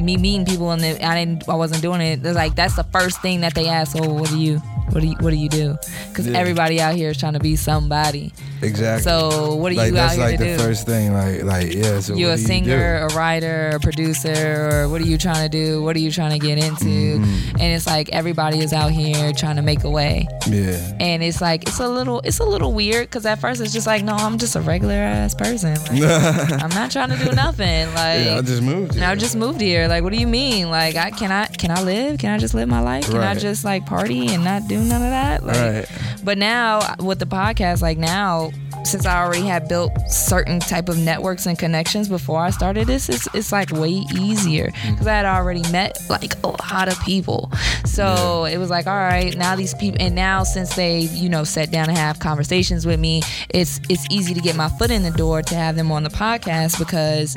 [0.00, 2.24] me meeting people and I didn't, I wasn't doing it.
[2.24, 3.96] It's like that's the first thing that they ask.
[3.98, 4.58] Oh, what do you,
[4.90, 5.76] what do you, what do you do?
[6.08, 6.38] Because Yeah.
[6.38, 8.32] everybody out here is trying to be somebody.
[8.64, 9.02] Exactly.
[9.04, 11.12] So what are like you out that's here like to the first thing.
[11.12, 12.00] Like like yeah.
[12.00, 13.14] So you a do you singer, do?
[13.14, 15.82] a writer, a producer, or what are you trying to do?
[15.82, 16.84] What are you trying to get into?
[17.18, 17.50] Mm-hmm.
[17.60, 20.96] And it's like everybody is out here trying to make a way Yeah.
[21.00, 23.86] and it's like it's a little it's a little weird because at first it's just
[23.86, 26.02] like no i'm just a regular ass person like,
[26.62, 28.36] i'm not trying to do nothing like yeah.
[28.38, 28.98] I just moved.
[28.98, 29.88] I just moved here.
[29.88, 30.70] Like, what do you mean?
[30.70, 32.18] Like, I can I can I live?
[32.18, 33.06] Can I just live my life?
[33.06, 35.44] Can I just like party and not do none of that?
[35.44, 35.86] Like, Right.
[36.24, 38.50] But now with the podcast, like now,
[38.84, 43.08] since I already had built certain type of networks and connections before I started this,
[43.08, 44.68] it's it's like way easier.
[44.68, 44.90] Mm-hmm.
[44.92, 47.50] Because I had already met like a lot of people.
[47.84, 51.44] So it was like, all right, now these people, and now since they you know
[51.44, 55.02] sat down and have conversations with me, it's it's easy to get my foot in
[55.02, 57.34] the door to have them on the podcast because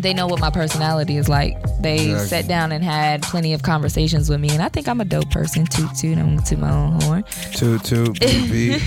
[0.00, 1.56] they know what my personality is like.
[1.80, 2.26] They Exactly.
[2.28, 5.30] sat down and had plenty of conversations with me, and I think I'm a dope
[5.30, 5.88] person too.
[5.96, 7.24] Too, I'm to my own horn.
[7.52, 8.78] Two two BB.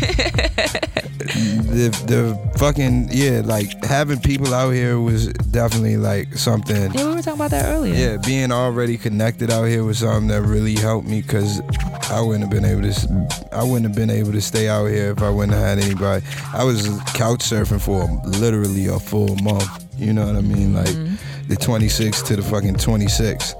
[1.71, 6.91] the the fucking yeah, like having people out here was definitely like something.
[6.93, 7.93] Yeah, we were talking about that earlier.
[7.93, 11.61] Yeah, being already connected out here was something that really helped me because
[12.09, 13.47] I wouldn't have been able to.
[13.51, 16.25] I wouldn't have been able to stay out here if I wouldn't have had anybody.
[16.53, 18.07] I was couch surfing for
[18.39, 19.67] literally a full month.
[20.01, 20.73] You know what I mean?
[20.73, 21.47] Like mm-hmm.
[21.47, 23.53] the 26 to the fucking 26.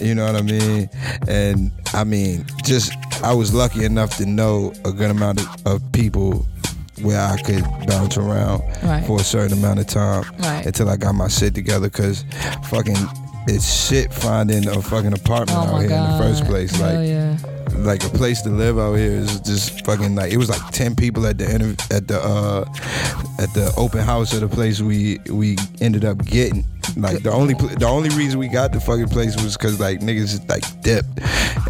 [0.00, 0.90] You know what I mean?
[1.26, 2.92] And I mean, just
[3.24, 6.46] I was lucky enough to know a good amount of, of people
[7.00, 9.04] where I could bounce around Right.
[9.06, 10.66] for a certain amount of time Right.
[10.66, 11.88] until I got my shit together.
[11.88, 12.24] Cause
[12.68, 12.96] fucking
[13.48, 16.04] it's shit finding a fucking apartment Oh out here god.
[16.04, 16.70] in the first place.
[16.76, 17.36] Hell like yeah.
[17.78, 20.94] Like a place to live out here is just fucking like it was like ten
[20.94, 22.64] people at the inter- at the uh
[23.38, 26.64] at the open house of the place we we ended up getting.
[26.96, 30.00] Like the only pl- the only reason we got the fucking place was because like
[30.00, 31.20] niggas just like dipped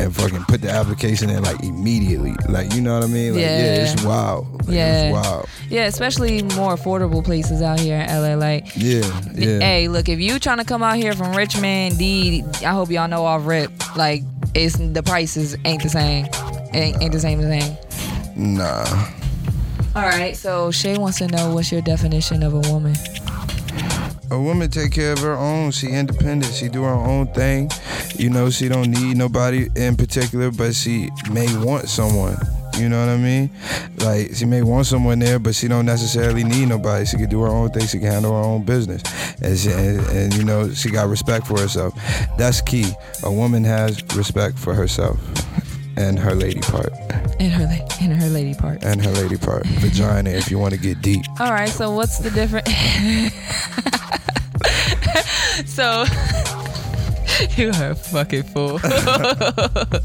[0.01, 2.35] and fucking put the application in like immediately.
[2.49, 3.33] Like you know what I mean?
[3.33, 3.93] Like yeah, Yeah.
[3.93, 4.53] it's wild.
[4.67, 5.03] Like, Yeah.
[5.05, 5.49] it's wild.
[5.71, 8.35] Yeah, especially more affordable places out here in LA.
[8.35, 9.01] Like, Yeah,
[9.35, 9.59] yeah.
[9.61, 13.09] hey, look, if you trying to come out here from Richmond, D, I hope y'all
[13.09, 13.71] know off rip.
[13.97, 14.23] Like,
[14.55, 16.27] it's the prices ain't the same.
[16.73, 17.77] Ain't, ain't the same thing.
[18.37, 18.85] Nah.
[19.97, 22.95] All right, so Shay wants to know what's your definition of a woman.
[24.31, 25.71] A woman take care of her own.
[25.71, 26.53] She independent.
[26.53, 27.71] She do her own thing.
[28.17, 32.37] You know, she don't need nobody in particular, but she may want someone.
[32.79, 33.51] You know what I mean?
[33.99, 37.07] Like she may want someone there, but she don't necessarily need nobody.
[37.07, 37.87] She can do her own thing.
[37.87, 39.03] She can handle her own business,
[39.41, 41.95] and, she, and, and you know she got respect for herself.
[42.37, 42.93] That's key.
[43.23, 45.19] A woman has respect for herself
[45.97, 46.93] and her lady part,
[47.41, 48.85] And her, la- in her lady part.
[48.85, 50.31] and her lady part, vagina.
[50.31, 51.25] If you want to get deep.
[51.41, 52.69] All right, so what's the difference?
[55.67, 56.05] so
[57.57, 58.79] you are a fucking fool.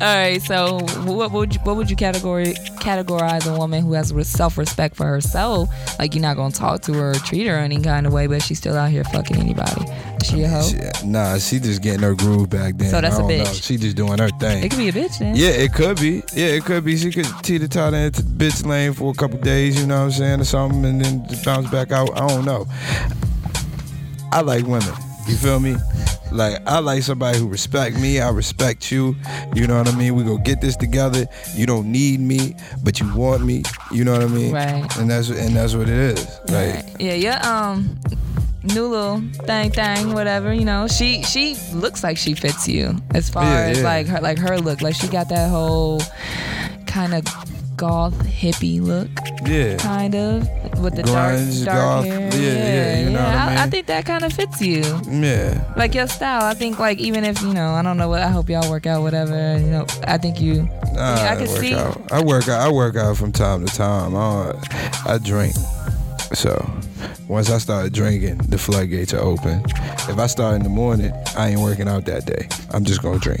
[0.00, 4.12] All right, so what would you what would you category categorize a woman who has
[4.28, 5.68] self respect for herself?
[5.98, 8.42] Like you're not gonna talk to her or treat her any kind of way, but
[8.42, 9.82] she's still out here fucking anybody.
[10.20, 10.62] Is she a hoe?
[10.62, 12.90] She- nah, she just getting her groove back then.
[12.90, 13.44] So that's a don't know.
[13.44, 13.62] bitch.
[13.62, 14.64] She just doing her thing.
[14.64, 15.36] It could be a bitch then.
[15.36, 16.22] Yeah, it could be.
[16.34, 16.96] Yeah, it could be.
[16.96, 20.10] She could teeter totter into bitch lane for a couple days, you know what I'm
[20.12, 22.10] saying, or something, and then just bounce back out.
[22.20, 22.66] I don't know.
[24.32, 24.92] I like women.
[25.26, 25.76] You feel me?
[26.32, 28.20] Like I like somebody who respect me.
[28.20, 29.14] I respect you.
[29.54, 30.14] You know what I mean?
[30.16, 31.26] We go get this together.
[31.54, 33.62] You don't need me, but you want me.
[33.92, 34.52] You know what I mean?
[34.52, 34.96] Right.
[34.98, 36.26] And that's and that's what it is.
[36.48, 36.84] Like Right.
[36.98, 37.38] Yeah, yeah.
[37.48, 37.98] Um,
[38.64, 40.52] new little thing, thing, whatever.
[40.52, 43.84] You know, she she looks like she fits you as far Yeah, as yeah.
[43.84, 44.82] like her like her look.
[44.82, 46.00] Like she got that whole
[46.86, 47.24] kind of
[47.76, 49.08] goth hippie look,
[49.46, 49.76] yeah.
[49.76, 50.42] kind of
[50.80, 52.04] with the Grunge, dark dark goth.
[52.06, 52.20] hair.
[52.34, 53.70] Yeah, yeah, you know what I I, mean?
[53.70, 54.82] think that kind of fits you.
[55.08, 55.72] Yeah.
[55.76, 58.28] Like your style, I think like even if you know, I don't know what I
[58.28, 59.58] hope y'all work out, whatever.
[59.58, 60.68] You know, I think you.
[60.98, 62.12] I I, can work see- out.
[62.12, 62.60] I work out.
[62.60, 64.14] I work out from time to time.
[64.16, 64.52] I,
[65.06, 65.54] I drink.
[66.32, 66.70] So
[67.28, 69.62] once I start drinking, the floodgates are open.
[70.08, 72.48] If I start in the morning, I ain't working out that day.
[72.72, 73.40] I'm just gonna drink.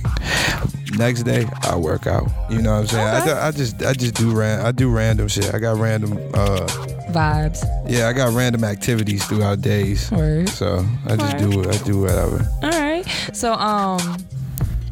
[0.96, 2.28] Next day, I work out.
[2.50, 3.06] You know what I'm saying?
[3.08, 3.30] I, Okay.
[3.30, 5.52] do- I just I just do ran I do random shit.
[5.54, 6.66] I got random uh
[7.10, 7.62] Vibes.
[7.88, 10.10] yeah I got random activities throughout days.
[10.10, 10.48] Word.
[10.50, 11.50] So I just Alright.
[11.50, 12.46] do I do whatever.
[12.62, 13.04] All right.
[13.32, 14.00] So, um,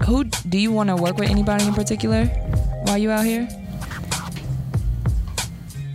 [0.06, 1.30] who do you want to work with?
[1.30, 2.24] Anybody in particular
[2.84, 3.48] while you out here?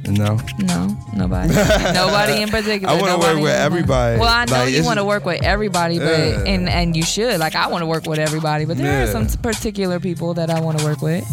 [0.08, 0.40] No.
[0.60, 1.54] No, nobody.
[1.94, 2.94] nobody in particular.
[2.94, 4.20] I wanna work with everybody.
[4.20, 6.44] Well, I know Like, you want to work with everybody, but Yeah.
[6.46, 7.40] and and you should.
[7.40, 10.60] Like, I want to work with everybody, but there are some particular people that I
[10.62, 11.26] want to work with.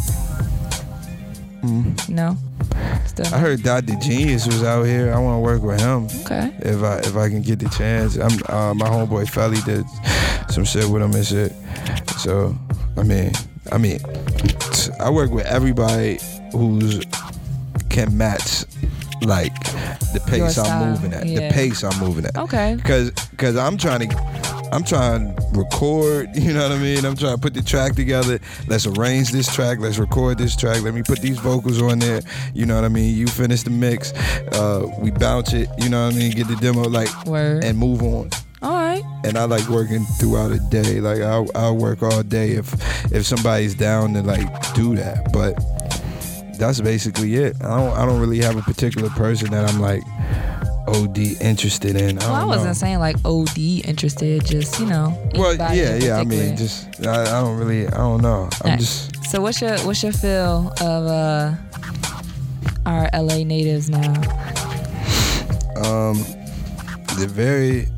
[2.08, 2.36] No.
[3.06, 3.26] Still.
[3.32, 3.94] I heard Dr.
[3.96, 5.12] Genius was out here.
[5.14, 6.08] I want to work with him.
[6.24, 6.52] Okay.
[6.60, 8.16] if I if I can get the chance.
[8.16, 9.84] I'm uh, my homeboy Felly did
[10.50, 11.52] some shit with him and shit.
[12.18, 12.56] So
[12.96, 13.32] I mean,
[13.72, 14.00] I mean,
[15.00, 16.18] I work with everybody
[16.52, 17.04] who's
[17.94, 18.64] can match
[19.22, 19.54] like
[20.12, 21.26] the pace I'm moving at.
[21.26, 21.48] yeah.
[21.48, 22.36] The pace I'm moving at.
[22.36, 22.76] Okay.
[22.84, 26.28] Cause, cause I'm trying to, I'm trying to record.
[26.44, 27.04] You know what I mean?
[27.06, 28.38] I'm trying to put the track together.
[28.66, 29.78] Let's arrange this track.
[29.78, 30.82] Let's record this track.
[30.82, 32.20] Let me put these vocals on there.
[32.52, 33.14] You know what I mean?
[33.16, 34.12] You finish the mix.
[34.52, 35.68] Uh, we bounce it.
[35.78, 36.32] You know what I mean?
[36.32, 37.64] Get the demo like Word.
[37.64, 38.30] and move on.
[38.62, 39.02] All right.
[39.24, 41.00] And I like working throughout a day.
[41.00, 42.72] Like I'll, I'll work all day if
[43.12, 45.32] if somebody's down to like do that.
[45.32, 45.54] But
[46.58, 47.56] that's basically it.
[47.62, 50.02] I don't I don't really have a particular person that I'm like
[50.86, 52.18] OD interested in.
[52.18, 52.72] I Well, I wasn't know.
[52.74, 55.16] saying like OD interested, just you know.
[55.34, 56.18] Well, yeah, yeah.
[56.18, 58.48] I mean, just I, I don't really, I don't know.
[58.62, 58.78] I'm Alright.
[58.80, 61.54] just So what's your what's your feel of uh
[62.86, 64.12] our LA natives now?
[65.84, 66.22] um,
[67.16, 67.88] they're very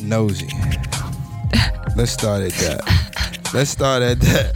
[0.00, 0.48] nosy.
[1.96, 3.50] Let's start at that.
[3.54, 4.52] Let's start at that.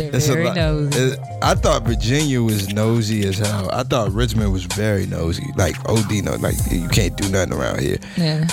[0.00, 0.98] They're It's very nosy.
[0.98, 3.68] it- I thought Virginia was nosy as hell.
[3.72, 6.22] I thought Richmond was very nosy, like OD.
[6.22, 7.98] No, like you can't do nothing around here.
[8.16, 8.46] Yeah.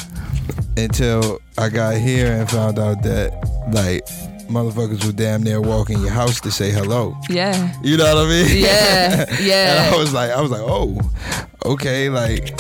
[0.75, 3.31] Until I got here and found out that
[3.73, 4.05] like
[4.47, 7.17] motherfuckers would damn near walk in your house to say hello.
[7.29, 7.73] Yeah.
[7.83, 8.63] You know what I mean?
[8.63, 9.85] Yeah, yeah.
[9.85, 10.97] and I was like, I was like, oh,
[11.65, 12.57] okay, like,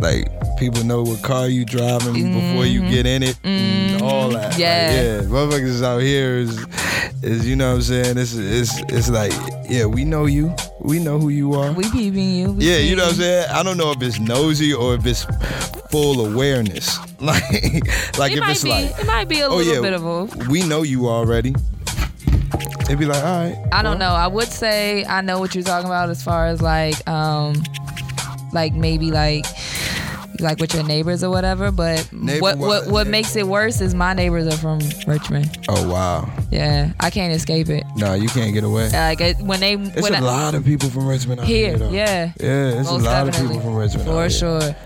[0.00, 4.52] like people know what car you driving before you get in it, and all that.
[4.52, 4.60] Like, Mm-hmm.
[4.60, 5.02] Yeah.
[5.02, 5.20] yeah.
[5.22, 6.56] Motherfuckers out here is,
[7.26, 8.18] is you know what I'm saying?
[8.18, 9.32] It's it's it's like,
[9.68, 11.72] yeah, we know you, we know who you are.
[11.72, 12.52] We peeping you.
[12.52, 13.50] We yeah, you know what I'm saying?
[13.50, 15.24] I don't know if it's nosy or if it's
[15.90, 16.98] full awareness.
[17.18, 17.42] Like,
[18.18, 18.68] like It if it's be.
[18.68, 20.24] like, it might be a oh little yeah, bit of a.
[20.50, 21.54] we know you already.
[22.82, 23.56] It'd be like, all right.
[23.72, 24.10] I don't know.
[24.10, 27.54] I would say I know what you're talking about as far as like um
[28.52, 29.46] like maybe like
[30.40, 33.94] like with your neighbors or whatever, but Neighbor what what what makes it worse is
[33.94, 35.64] my neighbors are from Richmond.
[35.68, 36.28] Oh wow.
[36.50, 37.84] Yeah, I can't escape it.
[37.96, 38.90] No, you can't get away.
[38.90, 41.76] Like it, when they It's when a I, lot of people from Richmond out here,
[41.76, 41.88] here.
[41.90, 43.56] yeah, Yeah, it's most a lot definitely.
[43.56, 44.06] of people from Richmond.
[44.06, 44.76] for sure,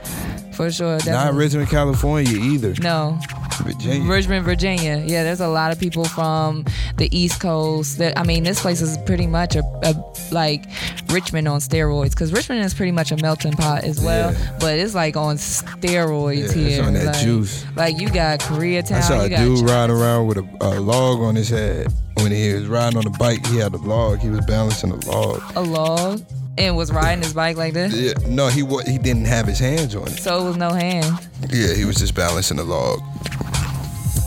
[0.53, 0.99] for sure.
[1.07, 1.35] Not.
[1.35, 2.75] Richmond, California either.
[2.83, 3.19] No,
[3.61, 4.09] Virginia.
[4.11, 5.03] Richmond, Virginia.
[5.07, 6.65] Yeah, there's a lot of people from
[6.97, 7.99] the East Coast.
[7.99, 9.95] That I mean, this place is pretty much a, a
[10.33, 10.65] like
[11.11, 14.33] Richmond on steroids because Richmond is pretty much a melting pot as well.
[14.33, 14.57] Yeah.
[14.61, 16.85] But it's like on steroids Yeah, it's here.
[16.85, 17.65] on that like, juice.
[17.77, 18.93] Like you got Koreatown.
[18.97, 21.89] I saw you a dude Chi- riding around with a, a log on his head.
[22.17, 24.19] When he was riding on the bike, he had a log.
[24.19, 25.41] He was balancing a log.
[25.57, 26.21] a log
[26.59, 27.95] and was riding his bike like this.
[27.95, 30.19] Yeah, no, he wa- he didn't have his hands on it.
[30.21, 31.07] So it was no hand.
[31.49, 33.01] Yeah, he was just balancing the log.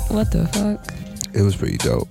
[0.09, 0.93] What the fuck?
[1.33, 2.09] It was pretty dope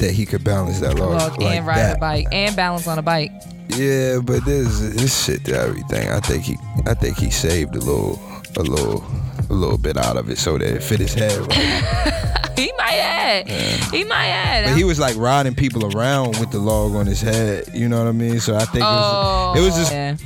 [0.00, 1.96] that he could balance that log, Log like and ride that.
[1.96, 3.32] a bike and balance on a bike.
[3.68, 6.10] Yeah, but this this shit to everything.
[6.10, 6.56] I think he,
[6.86, 8.20] I think he saved a little,
[8.56, 9.04] a little,
[9.48, 12.50] a little bit out of it so that it fit his head right.
[12.58, 13.46] he might have.
[13.90, 14.66] He might have.
[14.66, 17.68] But he was like riding people around with the log on his head.
[17.72, 18.40] You know what I mean?
[18.40, 19.92] So I think oh, it was, it was oh, just.
[19.92, 20.16] yeah.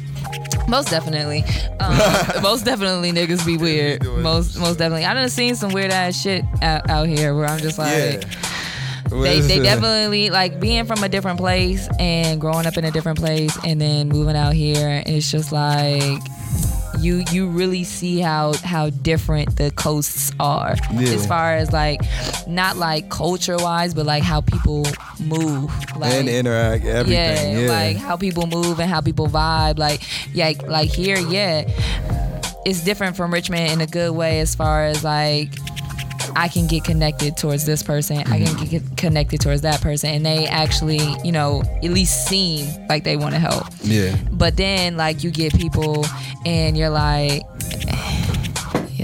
[0.69, 1.45] Most definitely,
[1.81, 1.97] um,
[2.43, 4.05] most definitely, niggas be weird.
[4.05, 5.05] Most, most definitely.
[5.05, 8.21] I done seen some weird ass shit out, out here where I'm just like, Yeah.
[9.11, 13.19] they, they definitely like being from a different place and growing up in a different
[13.19, 16.21] place and then moving out here it's just like
[17.05, 21.09] you you really see how how different the coasts are Yeah.
[21.11, 22.01] as far as like
[22.49, 24.87] not like culture wise but like how people
[25.21, 27.65] move like and interact everything.
[27.65, 29.79] Yeah, like how people move and how people vibe.
[29.79, 30.03] Like,
[30.35, 31.65] yeah, like here, yeah,
[32.67, 35.51] it's different from Richmond in a good way as far as like.
[36.37, 38.19] I can get connected towards this person.
[38.19, 38.57] I Mm-hmm.
[38.59, 43.05] can get connected towards that person, and they actually, you know, at least seem like
[43.05, 43.67] they want to help.
[43.83, 44.17] yeah.
[44.33, 46.05] But then, like, you get people,
[46.45, 47.43] and you're like,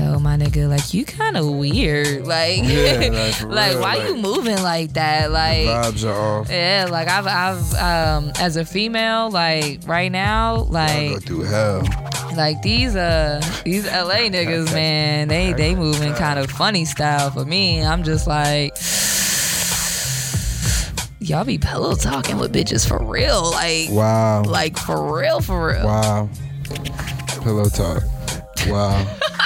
[0.00, 2.26] "Yo, my nigga, like, you kind of weird.
[2.26, 2.98] Like, Yeah,
[3.42, 5.30] like, like, real, why like- you moving like that?
[5.30, 6.50] Like, Vibes are off.
[6.50, 10.64] yeah, like I've I've um as a female, like right now, I go
[11.14, 11.82] like through hell.
[12.36, 17.44] like these uh these LA niggas, man, they they moving kind of funny style for
[17.44, 17.82] me.
[17.84, 18.76] I'm just like
[21.22, 24.42] y'all be pillow talking with bitches for real, like Wow.
[24.44, 25.84] like for real, for real.
[25.84, 26.28] Wow.
[27.42, 28.02] Pillow talk.
[28.66, 29.06] Wow.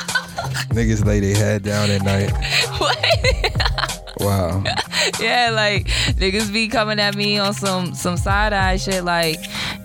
[0.70, 2.32] Niggas lay their head down at night.
[2.78, 4.20] What?
[4.20, 4.62] Wow.
[5.20, 5.86] yeah, like
[6.16, 9.04] niggas be coming at me on some some side eye shit.
[9.04, 9.36] Like,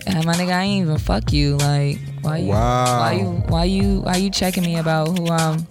[0.06, 1.58] "Yeah, my nigga, I ain't even fuck you.
[1.58, 2.48] Like, why you?
[2.50, 3.00] Wow.
[3.00, 3.26] Why you?
[3.48, 4.00] Why you?
[4.02, 5.66] Why you checking me about who I'm?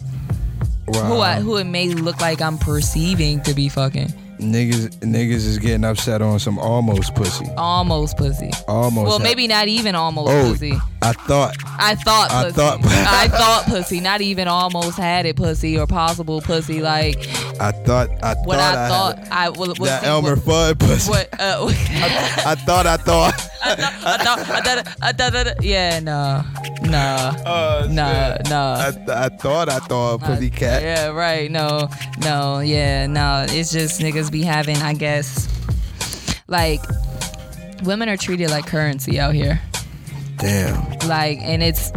[0.89, 1.05] Wow.
[1.05, 1.41] Who I?
[1.41, 4.09] Who it may look like I'm perceiving to be fucking?
[4.39, 7.47] Niggas niggas is getting upset on some almost pussy.
[7.57, 8.51] Almost pussy.
[8.67, 9.07] Almost.
[9.09, 10.75] Well, ha- maybe not even almost Oh, pussy.
[11.01, 11.55] I thought.
[11.65, 12.57] I thought I pussy.
[12.57, 14.01] thought- I thought pussy.
[14.01, 16.83] Not even almost had it pussy or possible pussy.
[16.83, 17.19] Like
[17.61, 18.11] I thought.
[18.23, 19.19] I what thought I, I thought.
[19.19, 19.79] Had I was.
[19.79, 21.11] that Elmer Fudd pussy.
[21.11, 21.29] What?
[21.41, 22.87] Uh, I thought.
[22.87, 23.35] I thought.
[23.61, 26.43] I thought, I thought, I thought, I thought, yeah, no,
[26.83, 28.49] no, Oh, no, shit.
[28.49, 28.75] no.
[28.79, 29.69] I, th- I thought.
[29.69, 30.83] I thought pussy cat.
[30.83, 31.51] Yeah, right.
[31.51, 31.89] No,
[32.23, 33.47] no, yeah, no.
[33.49, 35.49] It's just niggas be having, I guess,
[36.47, 36.81] like
[37.83, 39.61] women are treated like currency out here.
[40.39, 40.99] Damn.
[41.09, 41.93] Like, and it's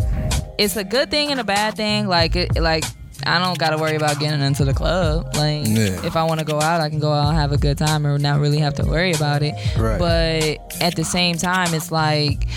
[0.58, 2.08] it's a good thing and a bad thing.
[2.08, 2.84] Like, it, like
[3.26, 5.36] I don't gotta worry about getting into the club.
[5.36, 6.06] Like, Yeah.
[6.06, 8.06] if I want to go out, I can go out and have a good time
[8.06, 9.54] and not really have to worry about it.
[9.78, 10.00] Right.
[10.00, 12.48] But at the same time, it's like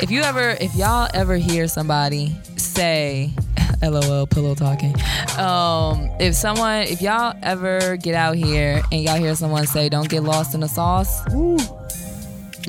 [0.00, 3.32] if you ever, if y'all ever hear somebody say,
[3.82, 4.94] "LOL, pillow talking,"
[5.38, 10.08] um, if someone, if y'all ever get out here and y'all hear someone say, "Don't
[10.08, 11.20] get lost in the sauce,"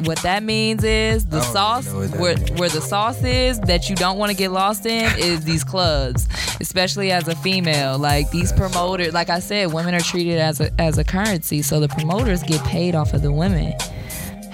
[0.04, 2.52] what that means is the sauce even know what that where, means.
[2.52, 6.28] where the sauce is that you don't want to get lost in is these clubs
[6.60, 10.72] especially as a female like these promoters like i said women are treated as a
[10.80, 13.74] as a currency so the promoters get paid off of the women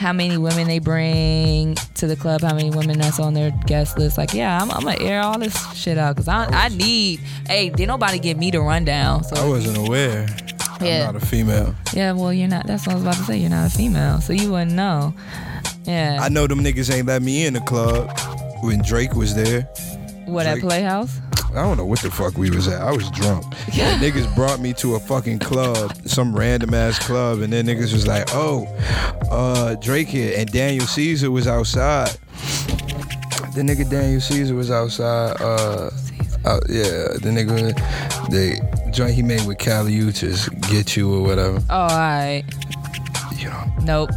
[0.03, 3.97] how many women they bring to the club, how many women that's on their guest
[3.97, 4.17] list.
[4.17, 7.21] Like, yeah, I'm, I'm gonna air all this shit out because I, I need.
[7.47, 9.23] Hey, did nobody give me the rundown?
[9.23, 10.27] So I wasn't aware.
[10.85, 11.07] Yeah.
[11.07, 11.75] I'm not a female.
[11.93, 12.67] yeah, well, you're not.
[12.67, 13.37] That's what I was about to say.
[13.37, 15.13] You're not a female, so you wouldn't know.
[15.85, 16.19] Yeah.
[16.21, 18.09] I know them niggas ain't let me in the club
[18.61, 19.63] when Drake was there.
[20.25, 21.19] what at Playhouse?
[21.51, 22.81] I don't know what the fuck we was at.
[22.81, 23.45] I was drunk.
[23.79, 27.91] And niggas brought me to a fucking club, some random ass club, and then niggas
[27.93, 28.65] was like, "Oh,
[29.29, 32.09] uh, Drake here," and Daniel Caesar was outside.
[33.55, 35.39] The nigga Daniel Caesar was outside.
[35.41, 35.89] Uh,
[36.45, 37.73] out, yeah, the nigga,
[38.29, 41.61] the joint he made with Kali Uchis, "Get You" or whatever.
[41.69, 42.43] Oh, all right.
[43.37, 44.09] You know, Nope.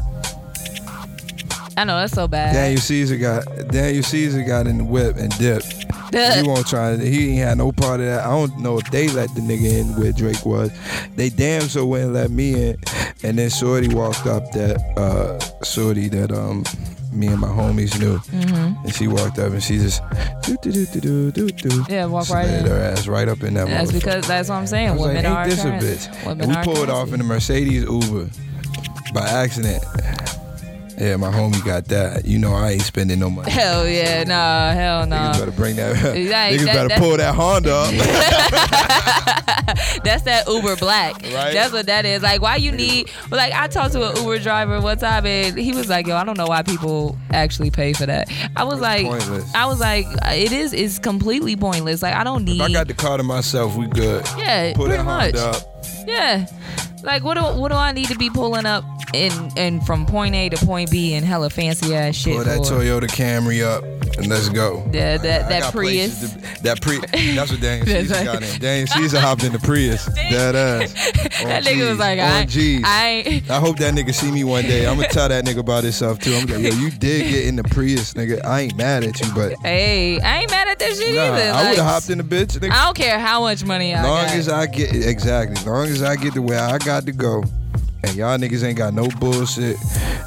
[1.79, 2.55] I know that's so bad.
[2.55, 5.67] Daniel Caesar got Daniel Caesar got in the whip and dipped.
[6.11, 6.97] he won't try.
[6.97, 8.25] He ain't had no part of that.
[8.25, 10.71] I don't know if they let the nigga in where Drake was.
[11.17, 12.77] They damn so wouldn't let me in.
[13.23, 16.65] And then Shorty walked up that uh Shorty that um
[17.17, 18.19] me and my homies knew.
[18.19, 18.85] Mm-hmm.
[18.85, 20.03] And she walked up and she just
[20.43, 21.85] do do do do do do.
[21.89, 22.67] Yeah, walk right in.
[22.67, 23.67] her ass right up in that.
[23.67, 24.89] That's because that's what I'm saying.
[24.89, 26.27] I was Women like, are ain't this a bitch?
[26.27, 28.29] Women And we pulled off in the Mercedes Uber
[29.15, 29.83] by accident.
[30.99, 32.25] Yeah, my homie got that.
[32.25, 33.51] You know I ain't spending no money.
[33.51, 35.39] Hell yeah, nah, hell Niggas nah.
[35.39, 35.97] better bring that.
[36.17, 37.91] Like, niggas that- better that- pull that Honda up.
[40.05, 41.15] That's that Uber Black.
[41.23, 41.53] Right.
[41.53, 42.23] That's what that is.
[42.23, 43.11] Like, why you need?
[43.31, 46.25] Like, I talked to an Uber driver one time, and he was like, "Yo, I
[46.25, 49.55] don't know why people actually pay for that." I was like, pointless.
[49.55, 50.73] I was like, it is.
[50.73, 52.03] It's completely pointless.
[52.03, 52.61] Like, I don't need.
[52.61, 54.27] if I got the car to myself, we good.
[54.39, 55.37] yeah, Pull pretty that much.
[55.37, 55.73] Honda up.
[56.07, 56.47] Yeah.
[57.03, 58.85] Like what do what do I need to be pulling up
[59.15, 62.59] in and from point A to point B in hella fancy ass shit Pull that
[62.59, 62.75] for?
[62.75, 63.85] Toyota Camry up
[64.19, 64.83] and let's go.
[64.93, 66.33] Yeah, that I that got Prius.
[66.33, 66.99] to- that pre.
[67.35, 68.25] That's what Daniel Caesar right.
[68.25, 68.61] got in.
[68.61, 70.07] Daniel Caesar hopped in the Prius.
[70.37, 70.93] That ass.
[71.45, 72.83] that nigga was like, I, G's.
[72.85, 73.51] I ain't.
[73.51, 74.87] I hope that nigga see me one day.
[74.87, 76.35] I'm gonna tell that nigga about himself too.
[76.35, 78.45] I'm like, yo, you did get in the Prius, nigga.
[78.45, 81.43] I ain't mad at you, but Hey, I ain't mad at that shit nah, either.
[81.51, 82.59] I Like, would have hopped in the bitch.
[82.59, 82.73] Nigga.
[82.73, 84.35] I don't care how much money I long got.
[84.35, 87.45] as I get exactly, long as I get to where I got to go,
[88.05, 89.77] and y'all niggas ain't got no bullshit,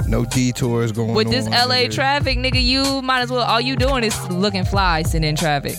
[0.07, 1.15] no detours going on.
[1.15, 1.33] With on.
[1.33, 1.93] this LA nigga.
[1.93, 3.41] traffic, nigga, you might as well.
[3.41, 5.75] All you doing is looking fly sitting in traffic,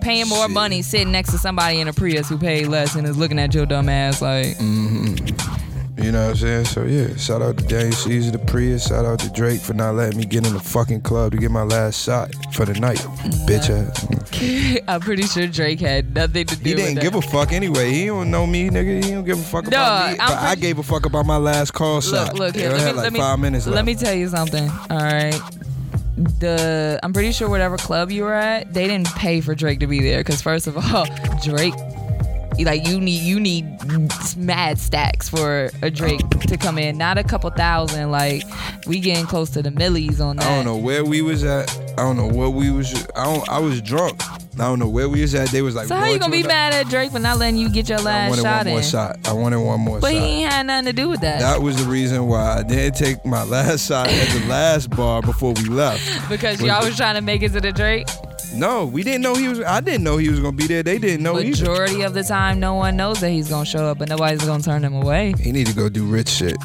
[0.00, 0.50] paying more Shit.
[0.50, 3.54] money sitting next to somebody in a Prius who paid less and is looking at
[3.54, 4.56] your dumb ass like.
[4.58, 5.69] Mm-hmm.
[6.02, 6.64] You know what I'm saying?
[6.66, 8.86] So yeah, shout out to Daniel Caesar, the Prius.
[8.88, 11.50] Shout out to Drake for not letting me get in the fucking club to get
[11.50, 12.98] my last shot for the night,
[13.46, 14.82] bitch ass.
[14.88, 16.68] I'm pretty sure Drake had nothing to do with it.
[16.68, 17.02] He didn't that.
[17.02, 17.90] give a fuck anyway.
[17.92, 19.04] He don't know me, nigga.
[19.04, 20.18] He don't give a fuck about No, me.
[20.20, 22.34] I'm But I gave a fuck about my last call shot.
[22.34, 22.70] Look, look here.
[22.70, 23.86] Let me, like let me, five minutes let left.
[23.86, 24.68] me tell you something.
[24.68, 25.38] All right.
[26.16, 29.86] The I'm pretty sure whatever club you were at, they didn't pay for Drake to
[29.86, 30.22] be there.
[30.22, 31.06] Cause first of all,
[31.44, 31.74] Drake,
[32.64, 33.66] like you need you need
[34.36, 38.10] mad stacks for a Drake to come in, not a couple thousand.
[38.10, 38.42] Like
[38.86, 40.46] we getting close to the millies on that.
[40.46, 41.70] I don't know where we was at.
[41.92, 42.94] I don't know what we was.
[43.16, 43.48] I don't.
[43.48, 44.20] I was drunk.
[44.60, 45.48] I don't know where we was at.
[45.48, 45.86] They was like.
[45.88, 48.26] So how you gonna be mad at Drake for not letting you get your last
[48.26, 48.84] I wanted shot one more in?
[48.84, 49.18] shot.
[49.28, 50.20] I wanted one more But shot.
[50.22, 51.40] he ain't had nothing to do with that.
[51.40, 55.22] That was the reason why I didn't take my last shot at the last bar
[55.22, 56.28] before we left.
[56.28, 58.06] because y'all was trying to make it to the Drake.
[58.54, 59.60] No, we didn't know he was.
[59.60, 60.82] I didn't know he was gonna be there.
[60.82, 61.50] They didn't know either.
[61.50, 64.62] Majority of the time, no one knows that he's gonna show up, but nobody's gonna
[64.62, 65.34] turn him away.
[65.38, 66.56] He need to go do rich shit.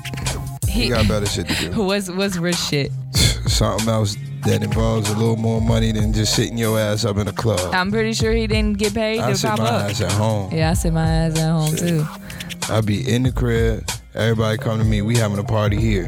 [0.67, 1.83] He He, got better shit to do.
[1.83, 2.91] what's what's rich shit?
[3.47, 7.27] Something else that involves a little more money than just sitting your ass up in
[7.27, 7.73] a club.
[7.73, 9.89] I'm pretty sure he didn't get paid I to sit pop my up.
[9.89, 10.53] ass at home.
[10.53, 11.79] Yeah, I sit my ass at home Shit.
[11.79, 12.05] too.
[12.69, 13.89] I be in the crib.
[14.13, 15.01] Everybody come to me.
[15.01, 16.07] We having a party here.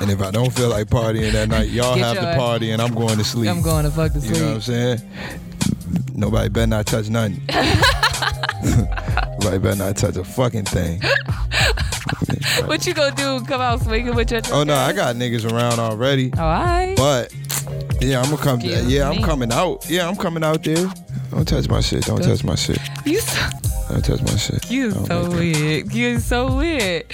[0.00, 2.70] And if I don't feel like partying that night, y'all Get have your the party
[2.72, 3.48] and I'm going to sleep.
[3.50, 4.34] I'm going to fuck to sleep.
[4.34, 4.98] You know what I'm sleep.
[4.98, 5.40] saying?
[6.14, 7.40] Nobody better not touch nothing.
[9.44, 11.02] Nobody better not touch a fucking thing.
[12.66, 13.44] What you gonna do?
[13.44, 14.40] Come out swinging with your?
[14.52, 16.30] Oh no, I got niggas around already.
[16.36, 16.96] Oh, alright.
[16.96, 17.34] But
[18.00, 18.60] yeah, I'm gonna come.
[18.60, 19.88] Excuse yeah, I'm coming out.
[19.88, 20.88] Yeah, I'm coming out there.
[21.30, 22.04] Don't touch my shit.
[22.04, 22.78] Don't touch my shit.
[23.04, 23.48] You so,
[23.88, 24.70] Don't touch my shit.
[24.70, 25.92] you so weird.
[25.92, 27.04] You so weird.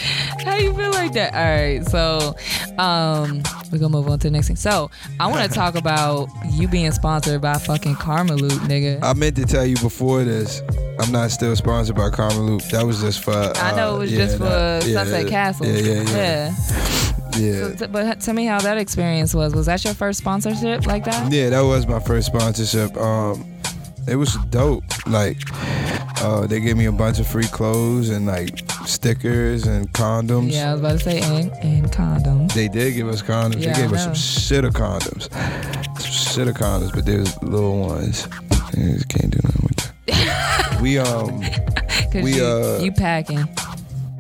[0.45, 1.35] How you feel like that?
[1.35, 2.37] All right, so
[2.79, 4.57] um, we're gonna move on to the next thing.
[4.57, 9.03] So I want to talk about you being sponsored by fucking Karmaloop, nigga.
[9.03, 10.63] I meant to tell you before this.
[11.01, 12.71] I'm not still sponsored by Karmaloop.
[12.71, 13.33] That was just for.
[13.33, 15.67] Uh, I know it was yeah, just for that- yeah, Sunset Castle.
[15.67, 16.17] Yeah, yeah, yeah.
[16.17, 17.07] yeah.
[17.39, 17.53] Yeah.
[17.69, 19.55] So, t- but tell me how that experience was.
[19.55, 21.33] Was that your first sponsorship like that?
[21.33, 22.95] Yeah, that was my first sponsorship.
[22.97, 23.45] Um,
[24.09, 24.83] it was dope.
[25.07, 25.39] Like,
[26.21, 30.53] uh, they gave me a bunch of free clothes and like stickers and condoms.
[30.53, 32.53] Yeah, I was about to say and, and condoms.
[32.53, 33.61] They did give us condoms.
[33.61, 35.33] Yeah, they gave us some shit of condoms.
[36.01, 38.29] Some shit of condoms, but there's little ones.
[38.77, 40.79] You just can't do nothing with that.
[40.83, 41.41] we um,
[42.23, 43.49] We, you, uh, you packing.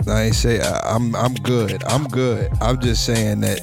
[0.07, 1.84] I ain't say I, I'm I'm good.
[1.84, 2.51] I'm good.
[2.61, 3.61] I'm just saying that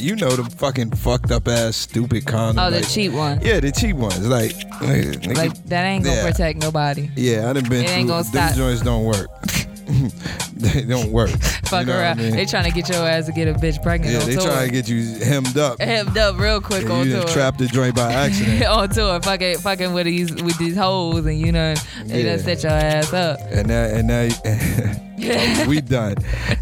[0.00, 2.66] you know the fucking fucked up ass stupid condoms.
[2.66, 3.40] Oh, the like- cheap one.
[3.40, 4.26] Yeah, the cheap ones.
[4.26, 6.30] Like, nigga, Like that ain't gonna Yeah.
[6.30, 7.10] protect nobody.
[7.16, 8.54] Yeah, I done been It ain't gonna stop.
[8.54, 9.28] joints don't work.
[10.56, 11.30] they don't work.
[11.68, 12.20] Fuck you know around.
[12.20, 12.36] I mean?
[12.36, 14.46] They trying to get your ass to get a bitch pregnant yeah, they tour.
[14.46, 15.80] try to get you hemmed up.
[15.80, 17.28] hemmed up real quick and on you tour.
[17.28, 18.64] trapped the joint by accident.
[18.64, 21.74] on tour, fucking, fucking with these with these hoes, and you know,
[22.04, 22.36] they Yeah.
[22.36, 23.38] done set your ass up.
[23.50, 26.14] and now, and now, we done.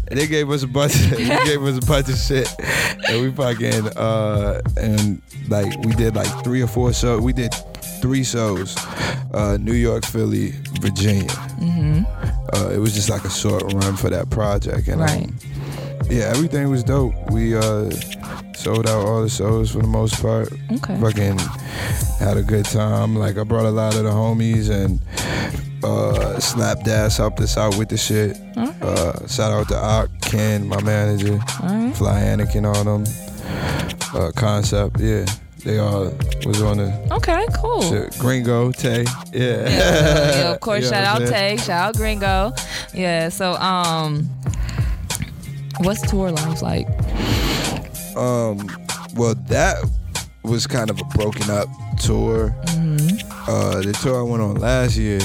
[0.09, 0.95] They gave us a bunch.
[0.95, 2.49] Of, they gave us a bunch of shit,
[3.09, 7.21] and we fucking uh and like we did like three or four shows.
[7.21, 7.53] We did
[8.01, 8.75] three shows,
[9.33, 11.31] uh, New York, Philly, Virginia.
[11.59, 12.03] hmm
[12.53, 15.35] Uh, it was just like a short run for that project, and um,
[16.09, 17.13] yeah, everything was dope.
[17.31, 17.89] We uh
[18.55, 20.49] sold out all the shows for the most part.
[20.71, 20.97] Okay.
[20.99, 21.37] Fucking
[22.19, 23.15] had a good time.
[23.15, 24.99] Like I brought a lot of the homies and
[25.83, 28.37] uh Slapdash helped us out with the shit.
[28.57, 28.81] Alright.
[28.81, 31.95] Uh shout out to Ock, Ken, my manager, All right.
[31.95, 33.03] Fly Anakin, all them.
[34.15, 35.25] Uh Concept, yeah.
[35.63, 36.13] They all
[36.45, 37.45] was on the Okay.
[37.55, 37.81] Cool.
[37.81, 38.17] shit.
[38.19, 39.03] Gringo, Tay,
[39.33, 39.67] yeah.
[39.67, 40.89] Yeah, yeah, of course.
[40.89, 42.53] Shout out Tay, shout out Gringo.
[42.93, 43.29] Yeah.
[43.29, 44.29] So, um,
[45.79, 46.87] what's tour life like?
[48.15, 48.57] Um,
[49.15, 49.77] well, that
[50.43, 51.67] was kind of a broken up
[51.99, 52.55] tour.
[52.67, 53.31] Mm-hmm.
[53.49, 55.19] Uh, the tour I went on last year,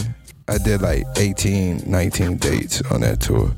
[0.49, 3.51] I did like 18, 19 dates on that tour,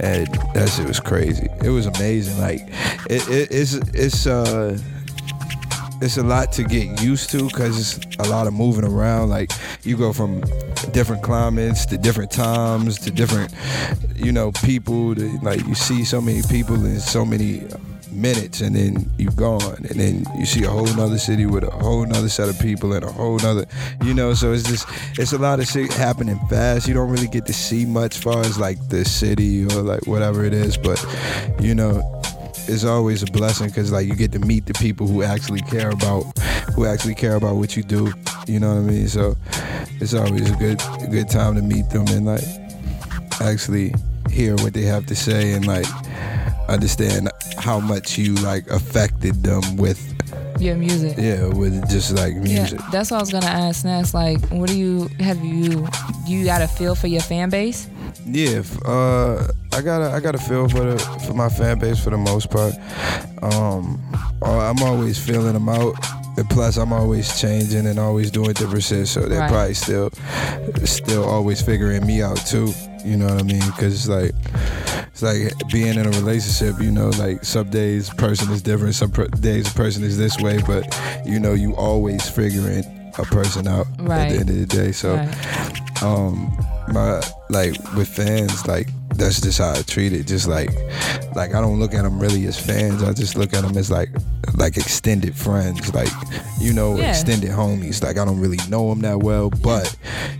[0.00, 1.48] and that shit was crazy.
[1.62, 2.40] It was amazing.
[2.40, 2.60] Like,
[3.10, 4.78] it, it, it's it's uh,
[6.00, 9.30] it's a lot to get used to because it's a lot of moving around.
[9.30, 10.40] Like you go from
[10.92, 13.52] different climates to different times to different,
[14.14, 15.14] you know, people.
[15.14, 17.66] To, like you see so many people in so many
[18.14, 21.70] minutes and then you gone and then you see a whole nother city with a
[21.70, 23.66] whole nother set of people and a whole nother
[24.04, 24.86] you know so it's just
[25.18, 28.40] it's a lot of shit happening fast you don't really get to see much far
[28.40, 31.04] as like the city or like whatever it is but
[31.60, 32.13] you know
[32.68, 35.90] it's always a blessing because like you get to meet the people who actually care
[35.90, 36.22] about
[36.74, 38.12] who actually care about what you do
[38.46, 39.36] you know what i mean so
[40.00, 42.42] it's always a good a good time to meet them and like
[43.40, 43.92] actually
[44.30, 45.86] hear what they have to say and like
[46.68, 50.00] understand how much you like affected them with
[50.60, 51.16] Your music.
[51.18, 54.14] yeah with just like music Yeah, that's what I was gonna ask next.
[54.14, 55.86] Like, what do you have you
[56.26, 57.86] you got a feel for your fan base?
[58.26, 62.02] Yeah, uh, I got a, I got a feel for the for my fan base
[62.02, 62.72] for the most part.
[63.42, 64.00] Um,
[64.42, 65.94] uh, I'm always feeling them out,
[66.38, 69.08] and plus I'm always changing and always doing different shit.
[69.08, 69.50] So they're Right.
[69.50, 70.10] probably still
[70.84, 72.72] still always figuring me out too.
[73.04, 73.60] You know what I mean?
[73.66, 74.32] Because it's like
[75.12, 76.80] it's like being in a relationship.
[76.80, 80.38] You know, like some days person is different, some per- days a person is this
[80.40, 80.84] way, but
[81.26, 82.84] you know you always figuring
[83.18, 84.92] a person out at the end of the day.
[84.92, 86.02] So Right.
[86.02, 86.56] um
[86.94, 87.20] my
[87.50, 90.70] like with fans like that's just how I treat it just like
[91.36, 93.90] like I don't look at them really as fans I just look at them as
[93.90, 94.08] like
[94.56, 96.08] like extended friends like
[96.60, 97.10] you know Yeah.
[97.10, 99.94] extended homies like I don't really know them that well but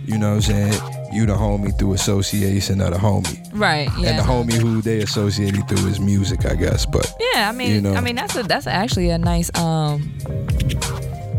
[0.05, 0.73] you know what I'm saying
[1.13, 3.87] you the homie through association of the homie Right.
[3.97, 4.09] Yeah.
[4.09, 7.71] and the homie who they associated through is music I guess but Yeah, I mean,
[7.71, 7.93] you know.
[7.93, 10.01] I mean that's a that's actually a nice um,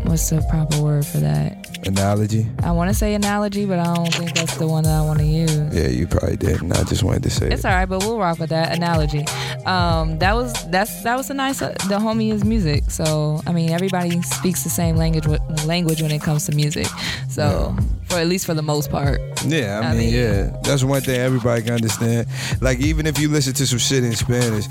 [0.07, 1.63] what's the proper word for that?
[1.85, 5.01] analogy I want to say analogy, but I don't think that's the one that I
[5.03, 5.55] want to use.
[5.73, 7.67] yeah you probably didn't I just wanted to say It's it.
[7.67, 9.25] all right, but we'll rock with that analogy.
[9.65, 11.61] Um, that was that's that was a nice.
[11.61, 15.27] Uh, the homie is music, so I mean everybody speaks the same language
[15.65, 16.87] language when it comes to music.
[17.29, 17.75] So
[18.09, 21.01] for at least for the most part, Yeah, I, I mean, mean- yeah, that's one
[21.01, 22.25] thing everybody can understand.
[22.61, 24.65] Like, even if you listen to some shit in Spanish,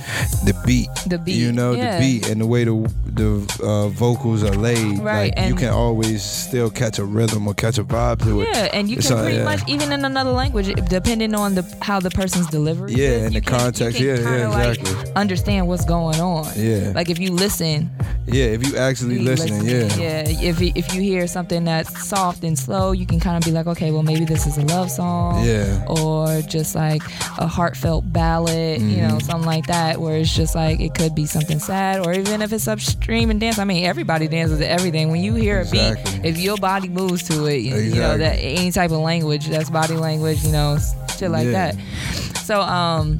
[0.46, 1.98] the beat, The beat, you know, yeah.
[1.98, 2.74] the beat and the way the
[3.04, 7.46] the uh, vocals are laid, Right, like you and- can always still catch a rhythm
[7.46, 8.48] or catch a vibe to it.
[8.52, 9.44] yeah, and you It's can pretty yeah.
[9.44, 12.92] much even in another language, depending on the how the person's delivery.
[12.94, 15.12] Yeah, is, and the can- you context, yeah, yeah, like, exactly.
[15.14, 16.46] understand what's going on.
[16.56, 16.92] Yeah.
[16.94, 17.90] like if you listen,
[18.26, 20.24] Yeah, if you actually listening, listen, yeah.
[20.26, 20.48] yeah.
[20.50, 23.52] If you- if you hear something that's soft and slow, you can kind of be
[23.52, 25.44] like, okay, well maybe this is a love song.
[25.44, 25.84] Yeah.
[25.86, 27.02] Or just like
[27.38, 29.08] a heartfelt ballad, you Mm-hmm.
[29.08, 32.42] know, something like that, where it's just like it could be something sad, or even
[32.42, 33.58] if it's upstream and dance.
[33.58, 35.10] I mean, everybody dances to everything.
[35.16, 35.96] When you hear a beat,
[36.26, 39.70] if your body moves to it, you, you know that any type of language, that's
[39.70, 40.76] body language, you know,
[41.16, 41.72] shit like Yeah.
[41.72, 42.36] that.
[42.44, 43.18] So, um,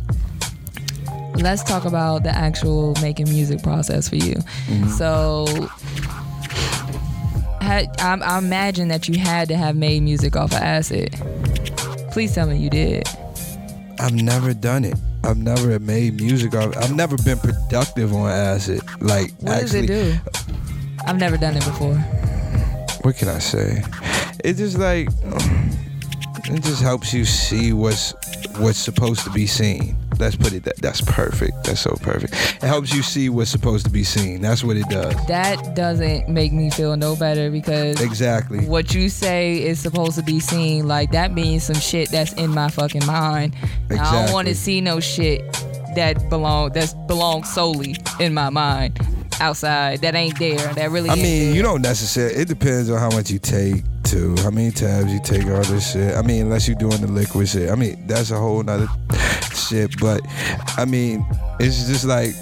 [1.37, 4.35] let's talk about the actual making music process for you.
[4.35, 4.89] Mm-hmm.
[4.89, 5.47] So,
[7.63, 11.15] had, I, I imagine that you had to have made music off of acid.
[12.13, 13.09] Please tell me you did.
[14.01, 14.97] I've never done it.
[15.25, 16.55] I've never made music.
[16.55, 18.83] I've, I've never been productive on acid.
[19.01, 20.43] Like, What actually, does it do?
[21.07, 21.95] I've never done it before.
[23.03, 23.83] what can I say?
[24.45, 25.09] It just like
[26.49, 28.15] it just helps you see what's
[28.59, 29.97] what's supposed to be seen.
[30.19, 31.65] Let's put it that that's perfect.
[31.65, 32.33] That's so perfect.
[32.35, 34.41] It helps you see what's supposed to be seen.
[34.41, 35.15] That's what it does.
[35.27, 38.67] That doesn't make me feel no better because Exactly.
[38.67, 40.87] what you say is supposed to be seen.
[40.89, 43.55] Like that means some shit that's in my fucking mind.
[43.91, 45.41] I don't want to see no shit
[45.97, 48.99] that belong that's belongs solely in my mind
[49.41, 50.01] outside.
[50.01, 50.59] That ain't there.
[50.75, 51.11] That really.
[51.11, 52.35] I mean, you don't necessarily.
[52.35, 54.37] It depends on how much you take too.
[54.39, 56.15] How many tabs you take, all this shit.
[56.15, 57.71] I mean, unless you're doing the liquid shit.
[57.71, 58.89] I mean, that's a whole nother
[59.55, 59.99] shit.
[60.01, 60.21] But
[60.77, 61.27] I mean,
[61.61, 62.35] it's just like.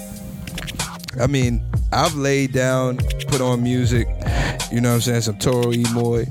[1.17, 2.97] I mean, I've laid down,
[3.29, 4.05] put on music.
[4.69, 5.21] You know what I'm saying?
[5.21, 6.25] Some Toro y Moi.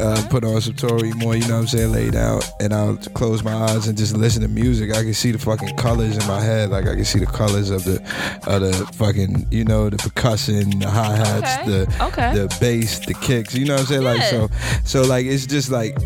[0.00, 1.34] Uh, put on some Toro y Moi.
[1.34, 1.92] You know what I'm saying?
[1.92, 4.90] Lay down, and I'll close my eyes and just listen to music.
[4.92, 6.70] I can see the fucking colors in my head.
[6.70, 7.96] Like I can see the colors of the,
[8.46, 12.34] of the fucking, you know, the percussion, the hi hats, Okay, the okay.
[12.34, 13.54] the bass, the kicks.
[13.54, 14.02] You know what I'm saying?
[14.02, 14.48] Like so,
[14.84, 15.96] so like it's just like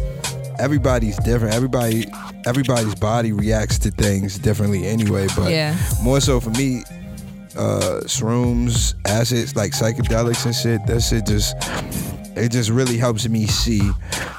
[0.58, 1.54] everybody's different.
[1.54, 2.06] Everybody,
[2.46, 5.28] everybody's body reacts to things differently anyway.
[5.36, 5.76] But Yeah.
[6.02, 6.82] more so for me,
[7.56, 10.84] uh, shrooms, acids, like psychedelics and shit.
[10.86, 11.54] That shit just
[12.36, 13.80] it just really helps me see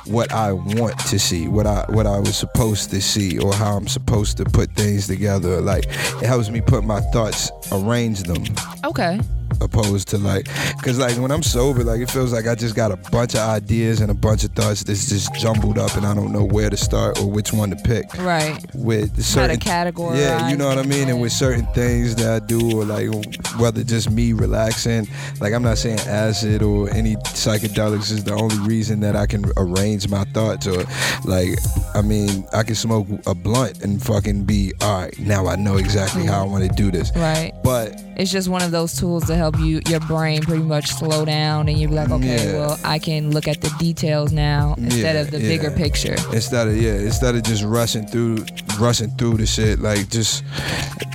[0.06, 3.78] what I want to see, what I what I was supposed to see, or how
[3.78, 5.62] I'm supposed to put things together.
[5.62, 8.44] Like it helps me put my thoughts, arrange them.
[8.84, 9.20] Okay.
[9.62, 10.48] Opposed to like,
[10.82, 13.42] cause like when I'm sober, like it feels like I just got a bunch of
[13.42, 16.70] ideas and a bunch of thoughts that's just jumbled up, and I don't know where
[16.70, 18.06] to start or which one to pick.
[18.18, 18.60] Right.
[18.74, 22.46] With certain categorize yeah, you know what I mean, and with certain things that I
[22.46, 23.10] do, or like
[23.58, 25.08] whether just me relaxing,
[25.40, 29.52] like I'm not saying acid or any psychedelics is the only reason that I can
[29.58, 30.84] arrange my thoughts, or
[31.26, 31.58] like
[31.94, 35.20] I mean I can smoke a blunt and fucking be all right.
[35.20, 37.12] Now I know exactly how I want to do this.
[37.16, 37.54] Right.
[37.64, 41.26] But it's just one of those tools to help you your brain pretty much slow
[41.26, 42.54] down and you're like okay Yeah.
[42.60, 45.48] well i can look at the details now instead Yeah, of the yeah.
[45.50, 48.46] bigger picture instead of yeah, instead of just rushing through,
[48.80, 50.44] rushing through the shit, like just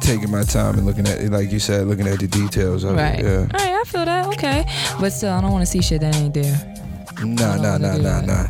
[0.01, 2.97] taking my time and looking at it, like you said, looking at the details of
[2.97, 3.25] right it.
[3.25, 3.39] Yeah.
[3.41, 4.65] all right i feel that okay
[5.01, 6.77] but still i don't want to see shit that ain't there
[7.23, 8.47] Nah, nah, nah, nah, nah.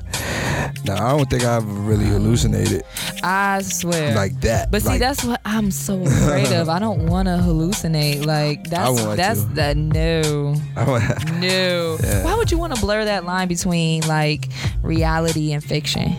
[0.85, 2.85] Nah, I don't think I've really hallucinated
[3.23, 4.71] i swear like that.
[4.71, 6.69] But see, Like, that's what I'm so afraid of.
[6.69, 8.25] I don't want to hallucinate.
[8.25, 9.49] Like that's that's to.
[9.55, 11.99] that no, I want- no.
[12.11, 12.25] Yeah.
[12.25, 14.49] Why would you want to blur that line between like
[14.83, 16.17] reality and fiction?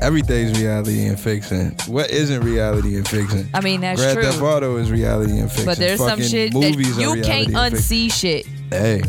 [0.00, 1.76] everything's reality and fiction.
[1.86, 3.48] What isn't reality and fiction?
[3.54, 4.24] I mean, that's Grand true.
[4.24, 5.66] Theft Auto is reality and fiction.
[5.66, 8.46] But there's some shit movies that you can't unsee shit.
[8.70, 9.02] Hey,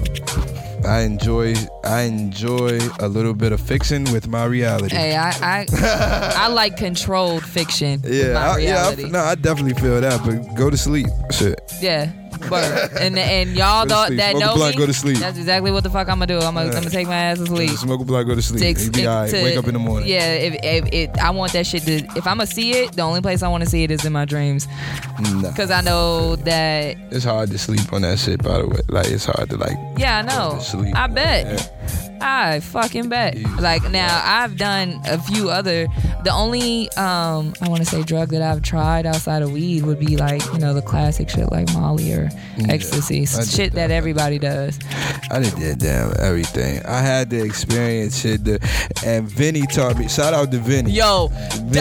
[0.85, 4.95] I enjoy I enjoy a little bit of fiction with my reality.
[4.95, 5.65] Hey, I I,
[6.37, 8.01] I like controlled fiction.
[8.05, 10.21] Yeah, I, yeah, I, no, I definitely feel that.
[10.25, 11.59] But go to sleep, shit.
[11.81, 12.11] Yeah.
[12.49, 12.89] Word.
[12.99, 14.19] And and y'all Go to sleep.
[14.19, 14.79] that Smoke a know blunt, me.
[14.79, 15.17] go to sleep.
[15.17, 16.37] That's exactly what the fuck I'm gonna do.
[16.37, 17.69] I'm gonna, I'm gonna take my ass to sleep.
[17.71, 18.77] Smoke a blunt, go to sleep.
[18.77, 19.29] to- You be alright.
[19.31, 20.07] to- Wake up in the morning.
[20.09, 21.93] Yeah, if, if it, I want that shit to.
[22.15, 24.13] If I'm gonna see it, the only place I want to see it is in
[24.13, 24.67] my dreams,
[25.19, 25.49] Nah.
[25.49, 26.95] because I know that.
[27.11, 28.41] It's hard to sleep on that shit.
[28.43, 29.77] By the way, like it's hard to like.
[29.97, 30.59] Yeah, I know.
[30.59, 30.95] sleep.
[30.95, 31.45] I bet.
[31.45, 32.02] Yeah.
[32.21, 33.37] I fucking bet.
[33.59, 35.87] Like now, I've done a few other.
[36.23, 39.99] The only um I want to say drug that I've tried outside of weed would
[39.99, 42.29] be like you know the classic shit like Molly or
[42.69, 43.91] ecstasy, did shit that that.
[43.91, 44.79] everybody does.
[45.31, 46.85] I did that damn everything.
[46.85, 48.43] I had to experience shit.
[48.43, 48.59] The,
[49.05, 50.07] and Vinny taught me.
[50.07, 50.91] Shout out to Vinny.
[50.91, 51.29] Yo,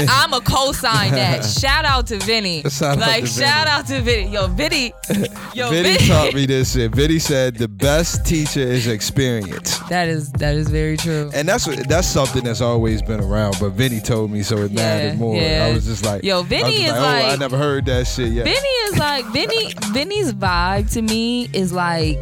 [0.09, 1.45] I'm a co-sign that.
[1.61, 2.62] shout out to Vinny.
[2.62, 3.47] Shout out like to Vinny.
[3.47, 4.28] shout out to Vinny.
[4.33, 4.93] Yo, Vinny.
[5.55, 6.09] Yo, Vinny Vinny.
[6.09, 6.93] taught me this shit.
[6.95, 9.78] Vinny said the best teacher is experience.
[9.89, 11.30] That is that is very true.
[11.35, 13.57] And that's what that's something that's always been around.
[13.61, 15.37] But Vinny told me, so it Yeah, mattered more.
[15.37, 15.66] yeah.
[15.70, 18.45] I was just like, Yo, Vinny is oh, I never heard that shit yet.
[18.45, 19.72] Vinny is like Vinny.
[19.93, 22.16] Vinny's vibe to me is like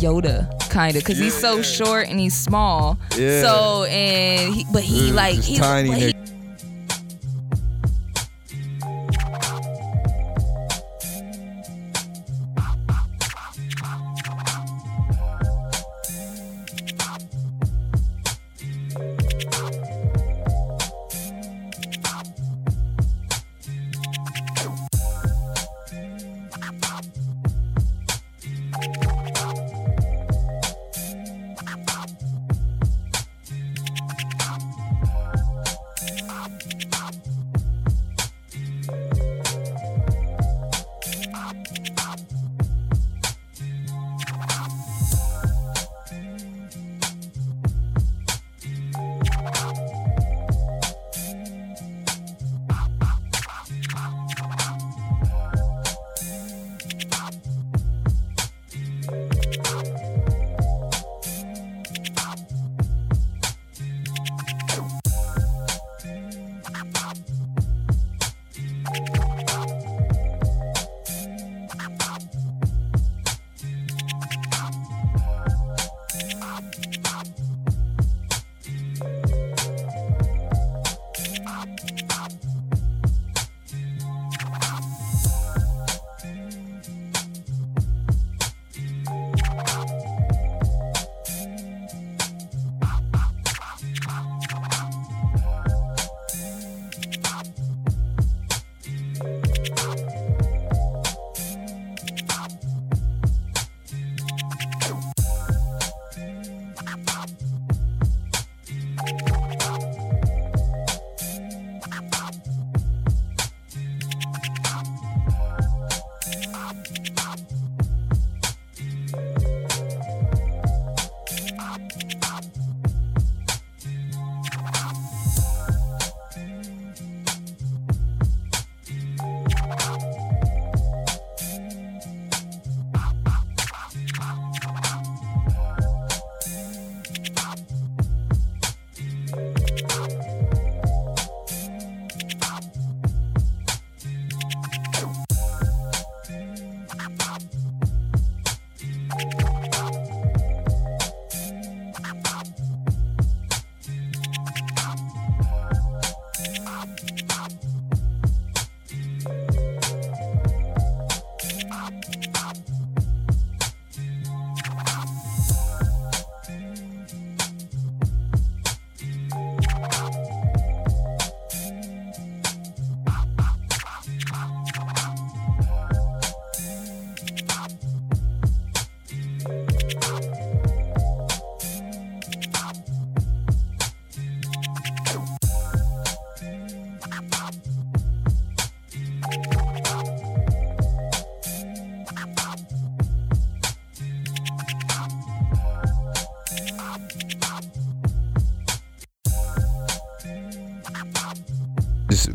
[0.00, 1.62] Yoda, kind of, because he's so Yeah.
[1.62, 2.98] short and he's small.
[3.16, 3.42] Yeah.
[3.42, 5.98] So and he, but he like he's tiny but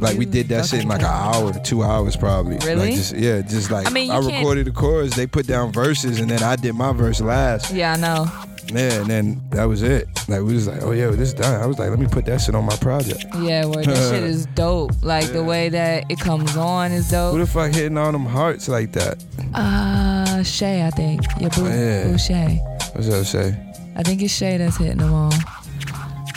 [0.06, 2.58] like we did that shit in like an hour to two hours probably.
[2.58, 2.76] Really?
[2.88, 6.20] Like just, yeah, just like I mean, I recorded the chorus, they put down verses,
[6.20, 7.74] and then I did my verse last.
[7.74, 8.32] Yeah, I know.
[8.68, 10.08] Yeah, and then that was it.
[10.28, 11.62] Like we was like, oh yeah, this done.
[11.62, 13.24] I was like, let me put that shit on my project.
[13.40, 14.92] Yeah, where that shit is dope.
[15.04, 17.34] Like the way that it comes on is dope.
[17.34, 19.24] Who the fuck hitting all them hearts like that?
[19.54, 21.22] Uh, Shay, I think.
[21.40, 22.08] Your boo, Yeah.
[22.08, 22.60] boo Shay.
[22.94, 23.56] What's that say?
[23.96, 25.30] I think it's Shay that's hitting them all.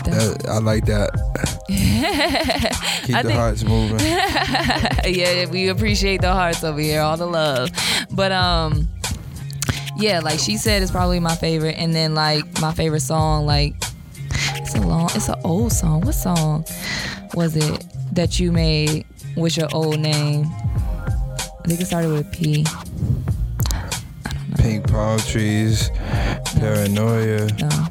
[0.05, 1.11] That, I like that.
[3.05, 3.99] Keep I the think- hearts moving.
[5.05, 7.71] yeah, we appreciate the hearts over here, all the love.
[8.11, 8.89] But um,
[9.99, 11.77] yeah, like she said, it's probably my favorite.
[11.79, 13.75] And then like my favorite song, like
[14.57, 16.01] it's a long, it's an old song.
[16.03, 16.65] What song
[17.35, 19.05] was it that you made?
[19.37, 20.47] with your old name?
[20.47, 22.65] I think it started with a P.
[24.59, 25.91] Pink palm trees,
[26.59, 27.47] paranoia.
[27.61, 27.87] No,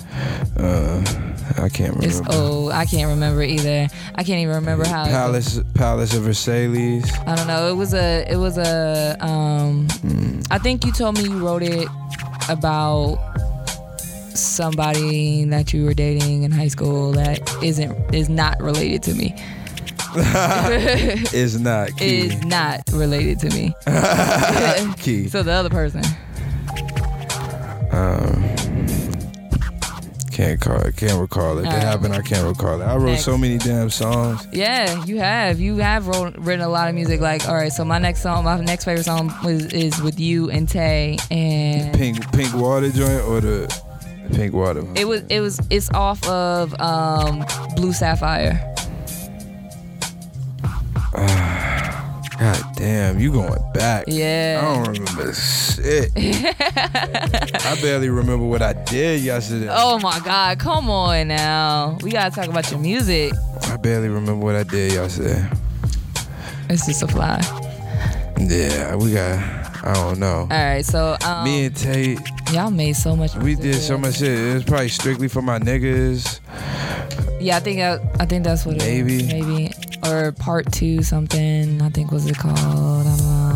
[0.57, 1.26] Uh,
[1.57, 2.05] I can't remember.
[2.05, 2.71] it's old.
[2.71, 3.87] I can't remember either.
[4.15, 5.03] I can't even remember how.
[5.05, 7.01] it- Palace, Palace of Versailles.
[7.25, 7.67] I don't know.
[7.69, 8.25] It was a.
[8.29, 9.15] It was a.
[9.19, 10.45] Um, Mm.
[10.51, 11.87] I think you told me you wrote it
[12.49, 13.17] about
[14.33, 19.35] somebody that you were dating in high school that isn't is not related to me.
[21.33, 22.19] Is not key.
[22.27, 23.75] Is not related to me.
[25.03, 25.27] key.
[25.27, 26.01] So the other person.
[27.91, 28.43] Um,
[30.37, 30.95] can't call it.
[30.95, 31.61] Can't recall it.
[31.61, 31.83] If it Alright.
[31.83, 32.85] happened, I can't recall it.
[32.85, 33.25] I wrote Next.
[33.25, 34.47] so many damn songs.
[34.53, 35.59] Yeah, you have.
[35.59, 37.21] You have wrote, written a lot of music.
[37.21, 40.51] Like, all right, so my next song, my next favorite song was is with you
[40.51, 43.83] and Tay, and Pink Pink Water joint or the
[44.31, 44.83] Pink Water.
[44.95, 47.43] it was it was it's off of um,
[47.75, 48.75] Blue Sapphire.
[52.87, 54.05] Damn, you going back?
[54.07, 54.61] Yeah.
[54.61, 56.11] I don't remember shit.
[56.15, 59.67] I barely remember what I did yesterday.
[59.69, 60.57] Oh my God!
[60.59, 61.97] Come on now.
[62.01, 63.33] We gotta talk about your music.
[63.63, 65.49] I barely remember what I did yesterday.
[66.69, 67.41] It's just a fly.
[68.39, 69.56] Yeah, we got.
[69.87, 70.39] I don't know.
[70.41, 72.19] All right, so um, Me and Tate,
[72.51, 73.33] y'all made so much.
[73.35, 74.37] we did so much shit.
[74.37, 76.41] It was probably strictly for my niggas.
[77.39, 79.25] Yeah, I think I, I think that's what it Maybe.
[79.27, 79.71] Maybe
[80.05, 81.81] or part two something.
[81.81, 82.57] I think was it called.
[82.57, 83.46] I don't know.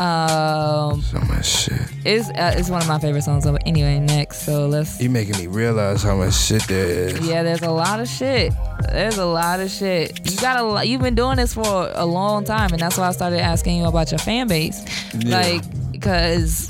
[0.00, 1.80] Um, So much shit.
[2.04, 3.44] it's uh, it's one of my favorite songs.
[3.44, 4.42] But anyway, next.
[4.42, 5.00] So let's.
[5.00, 7.26] You making me realize how much shit there is.
[7.26, 8.52] Yeah, there's a lot of shit.
[8.92, 10.30] There's a lot of shit.
[10.30, 10.86] You got a lot.
[10.88, 13.84] You've been doing this for a long time, and that's why I started asking you
[13.86, 14.84] about your fan base.
[15.14, 15.38] Yeah.
[15.40, 16.68] Like, because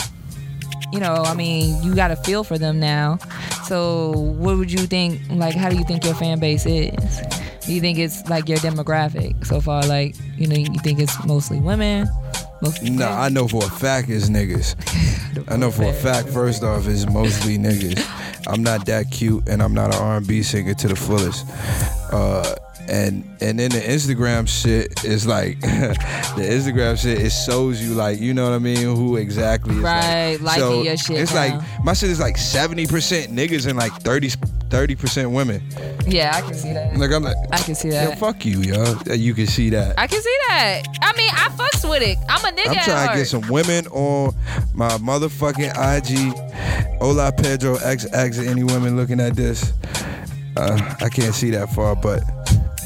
[0.93, 3.19] you know, I mean, you got a feel for them now.
[3.65, 5.21] So, what would you think?
[5.31, 7.21] Like, how do you think your fan base is?
[7.67, 9.83] Do you think it's like your demographic so far?
[9.83, 12.07] Like, you know, you think it's mostly women?
[12.83, 14.75] Nah, I know for a fact it's niggas.
[15.51, 18.03] I know for a fact, first off, it's mostly niggas.
[18.49, 21.47] I'm not that cute, and I'm not an R&B singer to the fullest.
[22.13, 22.55] Uh,
[22.89, 27.21] and and then the Instagram shit is like the Instagram shit.
[27.21, 30.85] It shows you like you know what I mean, who exactly is Right, like, liking
[30.85, 31.59] your shit It's now.
[31.59, 34.31] like my shit is like 70 percent niggas and like 30
[34.71, 35.63] percent women.
[36.07, 36.97] Yeah, I can see that.
[36.97, 38.19] Like I'm like, I can see yo, that.
[38.19, 38.97] fuck you, yo.
[39.13, 39.99] You can see that.
[39.99, 40.83] I can see that.
[41.03, 42.19] I mean, I fucks with it.
[42.29, 42.69] I'm a nigga.
[42.69, 44.35] I'm trying to get some women on
[44.75, 46.99] my motherfucking IG.
[46.99, 48.47] Hola Pedro XX.
[48.47, 49.73] Any women looking at this?
[50.57, 52.23] Uh, I can't see that far, but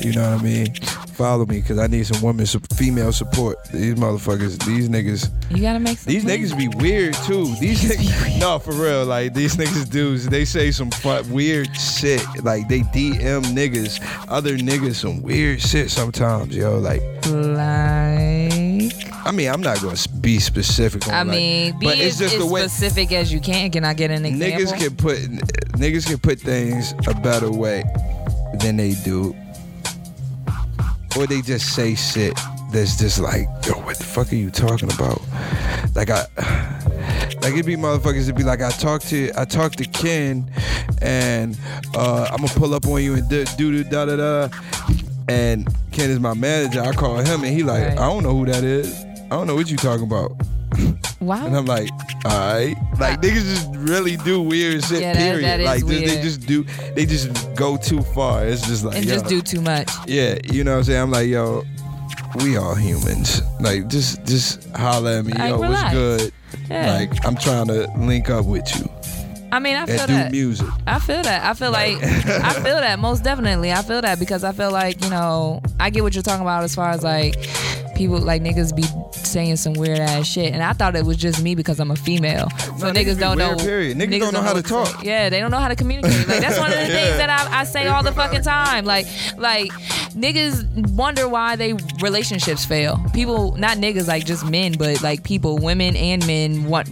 [0.01, 0.74] you know what I mean.
[1.21, 3.62] Follow me because I need some women, some female support.
[3.64, 6.11] These motherfuckers, these niggas, You gotta make some.
[6.11, 6.39] these money.
[6.39, 7.55] niggas be weird too.
[7.61, 9.05] These niggas, no, for real.
[9.05, 12.25] Like these niggas dudes, they say some fun, weird shit.
[12.43, 14.01] Like they DM niggas,
[14.31, 16.79] other niggas, some weird shit sometimes, yo.
[16.79, 18.95] Like like.
[19.23, 22.31] I mean, I'm not gonna be specific on I like, mean, be but it's as,
[22.31, 23.71] just the way specific as you can.
[23.71, 24.59] Can I get an example?
[24.73, 25.18] niggas can put
[25.79, 27.85] niggas can put things a better way
[28.61, 29.37] than they do,
[31.16, 32.38] or they just say shit
[32.72, 35.20] that's just like, yo, what the fuck are you talking about?
[35.94, 36.26] Like I.
[37.42, 40.50] Like it'd be motherfuckers that be like, I talked to I talked to Ken,
[41.00, 41.58] and
[41.94, 44.48] uh, I'm gonna pull up on you and do do da da da.
[45.28, 46.82] And Ken is my manager.
[46.82, 47.92] I call him and he like.
[47.92, 49.04] I don't know who that is.
[49.04, 50.32] I don't know what you talking about.
[51.21, 51.47] Wow.
[51.47, 51.91] And I'm like,
[52.25, 52.75] all right.
[52.99, 55.01] Like uh, niggas just really do weird shit.
[55.01, 55.45] Yeah, that- period.
[55.45, 56.23] that is like they weird.
[56.23, 56.64] just do.
[56.95, 58.47] They just go too far.
[58.47, 59.14] It's just like and yo.
[59.14, 59.91] just do too much.
[60.07, 61.01] Yeah, you know what I'm saying.
[61.03, 61.64] I'm like, yo,
[62.43, 63.43] we all humans.
[63.61, 66.33] Like just just holler at me, Like, yo, what's good?
[66.68, 66.95] Yeah.
[66.95, 68.89] Like I'm trying to link up with you
[69.53, 70.31] I mean, I feel and do that.
[70.31, 70.66] music.
[70.87, 71.45] I feel that.
[71.45, 73.73] I feel like I feel that most definitely.
[73.73, 76.62] I feel that because I feel like you know I get what you're talking about
[76.62, 77.35] as far as like
[78.01, 78.82] people like niggas be
[79.12, 81.96] saying some weird ass shit, and I thought it was just me because I'm a
[81.96, 82.48] female.
[82.78, 83.64] So No, niggas niggas, don't weird, know.
[83.64, 83.98] period.
[83.98, 85.05] Niggas don't know how to talk.
[85.05, 86.26] Yeah, they don't know how to communicate.
[86.26, 87.05] Like that's one of the Yeah.
[87.05, 88.86] things that I, I say all the fucking time.
[88.86, 89.70] Like like
[90.14, 92.98] niggas wonder why they relationships fail.
[93.12, 96.88] People, not niggas, like just men, but like people, women and men want,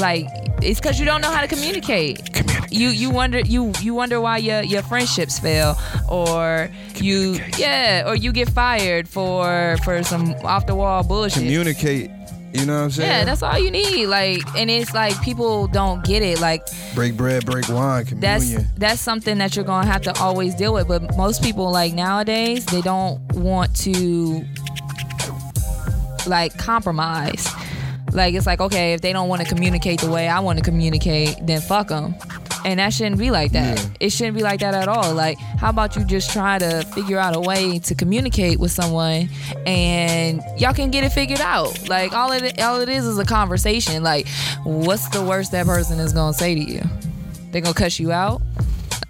[0.00, 0.26] like
[0.62, 2.22] it's because you don't know how to communicate.
[2.70, 5.76] You you wonder you you wonder why your your friendships fail,
[6.08, 11.42] or you yeah, or you get fired for for some off the wall bullshit.
[11.42, 12.10] Communicate.
[12.52, 13.10] You know what I'm saying?
[13.10, 14.06] Yeah, that's all you need.
[14.06, 16.40] Like, and it's like people don't get it.
[16.40, 16.62] Like,
[16.94, 20.88] break bread, break wine, that's that's something that you're gonna have to always deal with.
[20.88, 24.44] But most people, like nowadays, they don't want to
[26.26, 27.46] like compromise.
[28.12, 30.64] Like, it's like okay, if they don't want to communicate the way I want to
[30.64, 32.14] communicate, then fuck them.
[32.64, 33.78] And that shouldn't be like that.
[33.78, 33.88] Yeah.
[34.00, 35.14] It shouldn't be like that at all.
[35.14, 39.28] Like, how about you just try to figure out a way to communicate with someone,
[39.66, 41.88] and y'all can get it figured out.
[41.88, 44.02] Like, all it all it is is a conversation.
[44.02, 44.28] Like,
[44.64, 46.82] what's the worst that person is gonna say to you?
[47.52, 48.42] They gonna cuss you out?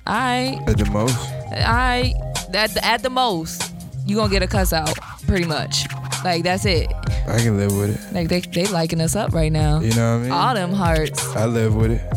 [0.07, 1.17] I At the most.
[1.53, 2.15] right.
[2.55, 3.75] At the, at the most,
[4.07, 4.97] you gonna get a cuss out,
[5.27, 5.87] pretty much.
[6.25, 6.93] Like that's it.
[7.27, 8.15] I can live with it.
[8.15, 9.81] Like they they liking us up right now.
[9.81, 10.33] You know what I mean?
[10.33, 11.27] All them hearts.
[11.37, 12.03] I live with it.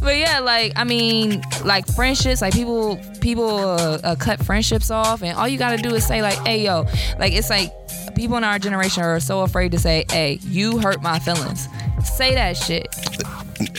[0.00, 5.22] But yeah, like I mean, like friendships, like people people uh, uh, cut friendships off,
[5.22, 6.86] and all you gotta do is say like, "Hey, yo,"
[7.18, 7.72] like it's like
[8.14, 11.68] people in our generation are so afraid to say, "Hey, you hurt my feelings."
[12.04, 12.86] Say that shit.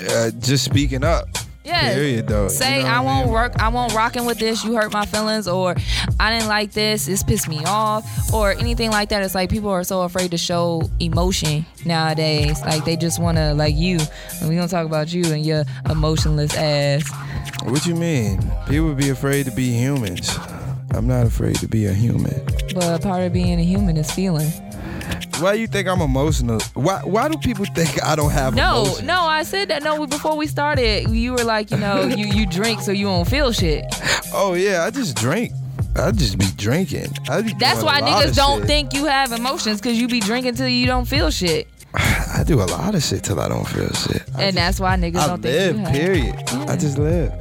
[0.10, 1.28] Uh, just speaking up.
[1.64, 1.94] Yeah.
[1.94, 2.44] Period, though.
[2.44, 3.34] You Say know I I won't mean?
[3.34, 3.54] work.
[3.60, 4.64] I won't rocking with this.
[4.64, 5.76] You hurt my feelings, or
[6.20, 7.06] I didn't like this.
[7.06, 9.22] This pissed me off, or anything like that.
[9.24, 12.62] It's like people are so afraid to show emotion nowadays.
[12.62, 14.00] Like they just want to like you.
[14.40, 17.04] And we gonna talk about you and your emotionless ass.
[17.64, 18.40] What you mean?
[18.68, 20.38] People be afraid to be humans.
[20.92, 22.42] I'm not afraid to be a human.
[22.74, 24.50] But part of being a human is feeling.
[25.40, 26.60] Why you think I'm emotional?
[26.74, 29.02] Why Why do people think I don't have No, emotions?
[29.08, 29.84] no, no, I said that.
[29.84, 33.28] No, before we started, you were like, you know, you you drink so you don't
[33.28, 33.86] feel shit.
[34.34, 35.52] Oh yeah, I just drink.
[35.96, 37.08] I just be drinking.
[37.30, 38.68] I be That's why niggas don't shit.
[38.68, 42.62] think you have emotions because you be drinking till you don't feel shit, I do
[42.62, 44.22] a lot of shit till I don't feel shit.
[44.36, 45.94] I and that's why niggas I don't live, think you have.
[45.94, 46.36] period.
[46.52, 46.66] Yeah.
[46.72, 47.34] I just live.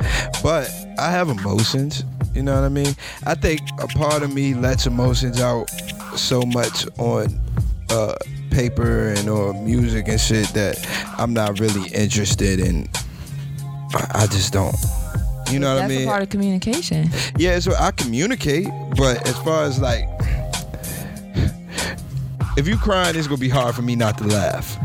[0.43, 2.05] But I have emotions.
[2.35, 2.95] You know what I mean?
[3.27, 5.69] I think a part of me lets emotions out
[6.17, 7.39] so much on
[7.91, 8.15] uh,
[8.51, 10.79] paper and or music and shit that
[11.19, 12.89] I'm not really interested in.
[13.95, 14.75] I I just don't.
[15.51, 16.03] You know what I mean?
[16.03, 17.09] a part of communication.
[17.39, 20.05] Yeah, so I communicate, but as far as like,
[22.59, 24.77] if you crying, it's gonna be hard for me not to laugh.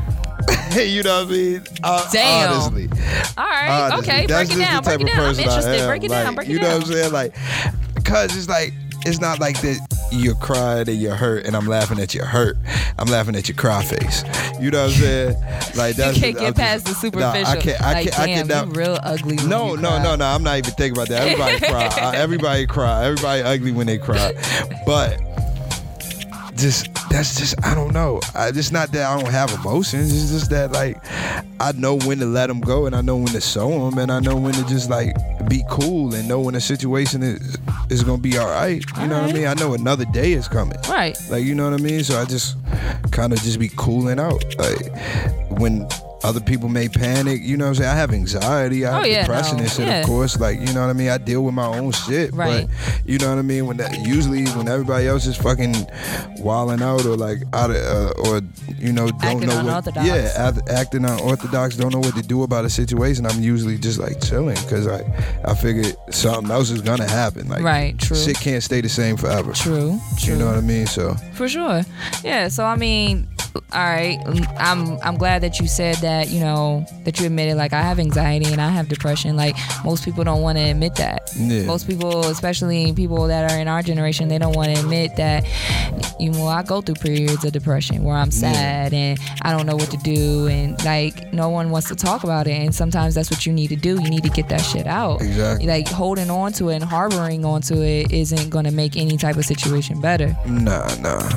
[0.78, 1.64] you know what I mean?
[1.84, 2.52] Uh, Damn.
[2.52, 2.90] Honestly,
[3.38, 4.14] All right, honestly.
[4.14, 5.20] okay, That's break it down, break it down.
[5.20, 5.88] I'm I interested.
[5.88, 7.12] Break it down, break it You know what I'm saying?
[7.12, 7.36] Like,
[8.06, 8.74] cause it's like
[9.06, 9.80] it's not like that.
[10.12, 12.56] You're crying and you're hurt, and I'm laughing at your hurt.
[13.00, 14.24] I'm laughing at your cry face.
[14.62, 15.36] You know what I'm saying?
[15.76, 17.44] Like You that's can't I'm get past the superficial.
[17.44, 17.82] Nah, I can't.
[17.82, 18.20] I like, can't.
[18.20, 18.68] I damn, cannot.
[18.68, 19.36] you real ugly.
[19.38, 20.26] when No, you no, no, no.
[20.26, 21.24] I'm not even thinking about that.
[21.28, 21.60] Everybody
[21.98, 22.16] cry.
[22.16, 23.06] Everybody cry.
[23.06, 24.34] Everybody ugly when they cry.
[24.86, 25.20] But
[26.56, 28.20] just that's just I don't know.
[28.36, 30.14] I, it's not that I don't have emotions.
[30.14, 30.98] It's just that like
[31.60, 34.12] I know when to let them go and I know when to show them and
[34.12, 35.16] I know when to just like
[35.50, 37.58] be cool and know when a situation is
[37.90, 38.84] is gonna be all right.
[39.00, 39.48] You know what I mean?
[39.48, 40.78] I know another day is coming.
[40.90, 41.18] Right.
[41.30, 42.04] Like you know what I mean?
[42.04, 42.58] So I just
[43.12, 44.44] kind of just be cooling out.
[44.58, 44.92] Like
[45.60, 45.88] when
[46.24, 47.90] other people may panic, you know what I'm saying?
[47.90, 49.64] I have anxiety, I have Oh, yeah, depression no.
[49.64, 50.00] and shit, Yeah.
[50.02, 50.40] of course.
[50.40, 51.10] Like, you know what I mean?
[51.10, 52.34] I deal with my own shit.
[52.34, 52.68] Right.
[52.68, 53.66] But you know what I mean?
[53.68, 55.76] When that usually when everybody else is fucking
[56.40, 58.42] wilding out or like out of uh, or
[58.80, 59.96] you know, don't Acting know what.
[60.06, 64.00] Yeah, act- acting unorthodox, don't know what to do about a situation, I'm usually just
[64.00, 65.02] like chilling because I
[65.46, 67.50] I figured something else is gonna happen.
[67.50, 68.18] Like Right, true.
[68.18, 69.54] shit can't stay the same forever.
[69.54, 70.00] True.
[70.20, 70.34] True.
[70.34, 70.86] You know what I mean?
[70.88, 71.82] So For sure.
[72.24, 72.48] Yeah.
[72.50, 74.20] So I mean, all right.
[74.26, 76.30] Um, I'm I'm glad that you said that.
[76.30, 79.36] You know that you admitted like I have anxiety and I have depression.
[79.36, 81.30] Like most people don't want to admit that.
[81.36, 81.66] Yeah.
[81.66, 85.46] Most people, especially people that are in our generation, they don't want to admit that.
[86.20, 89.76] You know, I go through periods of depression where I'm sad and I don't know
[89.76, 92.54] what to do, and like no one wants to talk about it.
[92.54, 94.02] And sometimes that's what you need to do.
[94.02, 95.22] You need to get that shit out.
[95.22, 95.68] Exactly.
[95.68, 99.38] Like holding on to it and harboring onto it isn't going to make any type
[99.38, 100.36] of situation better.
[100.48, 101.30] Nah, nah,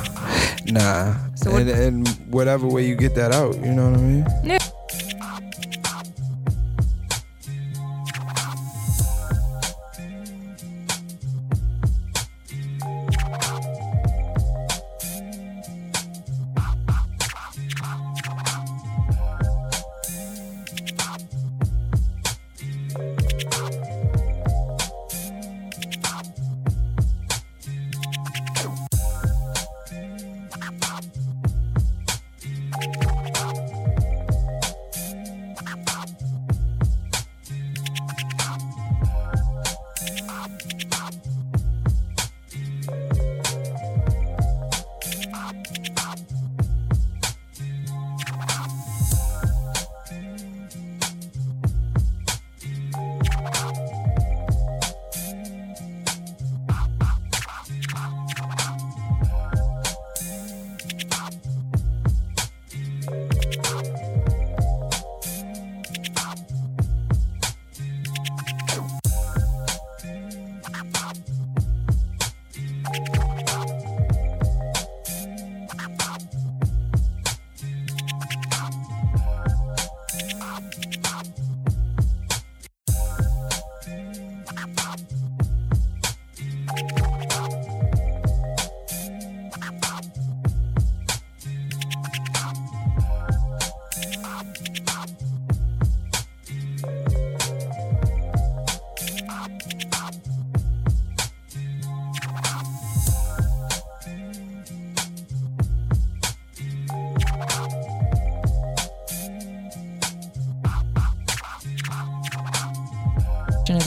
[0.65, 1.26] nah.
[1.37, 4.25] So and, and whatever way you get that out, you know what I mean?
[4.43, 4.57] Yeah.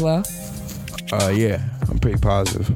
[0.01, 0.33] As
[1.13, 1.23] well.
[1.23, 2.71] Uh, yeah, I'm pretty positive.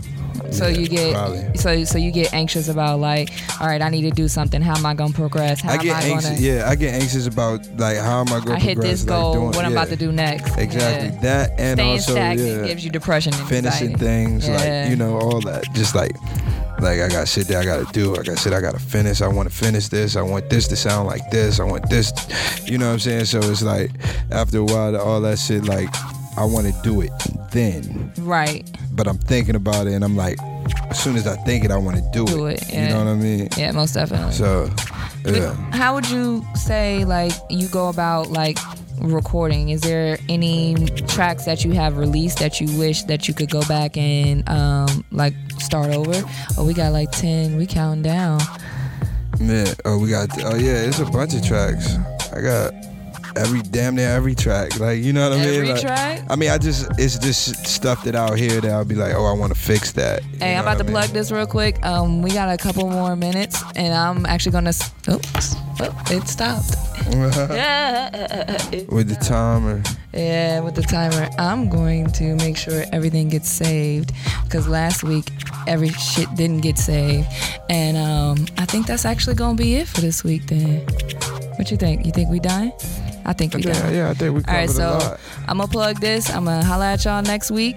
[0.50, 1.56] So Yeah, you get probably.
[1.56, 4.60] so so you get anxious about like, all right, I need to do something.
[4.60, 5.60] How am I gonna progress?
[5.60, 6.30] How I am get I anxious.
[6.30, 6.40] gonna?
[6.40, 9.34] Yeah, I get anxious about like how am I going I hit this like, goal.
[9.34, 10.56] doing- what I'm yeah, about to do next?
[10.58, 11.20] Exactly Yeah.
[11.22, 15.40] that, and Staying also yeah, gives you depression and finishing things like you know all
[15.42, 15.64] that.
[15.74, 16.12] Just like
[16.80, 18.14] like I got shit that I got to do.
[18.14, 19.22] Like I said, I got to finish.
[19.22, 20.16] I want to finish this.
[20.16, 21.58] I want this to sound like this.
[21.60, 22.12] I want this.
[22.68, 23.24] You know what I'm saying?
[23.26, 23.90] So it's like
[24.30, 25.88] after a while, all that shit like
[26.36, 27.12] I want to do it
[27.52, 28.68] then, Right.
[28.92, 30.38] but I'm thinking about it, and I'm like,
[30.90, 32.62] as soon as I think it, I want to do, Do it.
[32.62, 33.48] it, You know what I mean?
[33.56, 34.32] Yeah, most definitely.
[34.32, 34.68] So
[35.26, 35.54] yeah.
[35.72, 38.58] How would you say like you go about like
[39.00, 39.68] recording?
[39.70, 40.74] Is there any
[41.06, 45.04] tracks that you have released that you wish that you could go back and um
[45.12, 46.12] like start over?
[46.58, 47.56] Oh, we got like ten.
[47.56, 48.40] We counting down.
[49.40, 49.72] Yeah.
[49.84, 50.28] Oh, we got.
[50.44, 50.82] Oh, yeah.
[50.86, 51.96] It's a bunch of tracks.
[52.32, 52.72] I got
[53.36, 54.78] every damn near every track.
[54.78, 55.54] Like you know what I mean?
[55.54, 56.22] Every Like, track?
[56.28, 59.24] I mean, I just it's just stuff that out hear that I'll be like, oh,
[59.24, 60.22] I want to fix that.
[60.32, 60.92] You Hey, I'm about to mean?
[60.92, 61.84] plug this real quick.
[61.84, 64.72] Um, we got a couple more minutes, and I'm actually gonna.
[65.08, 66.76] Oops, oh, it stopped.
[68.88, 69.82] With the timer.
[70.12, 74.12] Yeah, with the timer, I'm going to make sure everything gets saved
[74.44, 75.28] because last week
[75.66, 77.26] every shit didn't get saved,
[77.68, 80.46] and um, I think that's actually gonna be it for this week.
[80.46, 80.86] Then,
[81.58, 82.04] what you think?
[82.06, 82.72] You think we done?
[83.24, 84.10] I think we Yeah, yeah.
[84.10, 85.20] I think we All right, so lot.
[85.48, 86.28] I'm gonna plug this.
[86.30, 87.76] I'm gonna holla at y'all next week.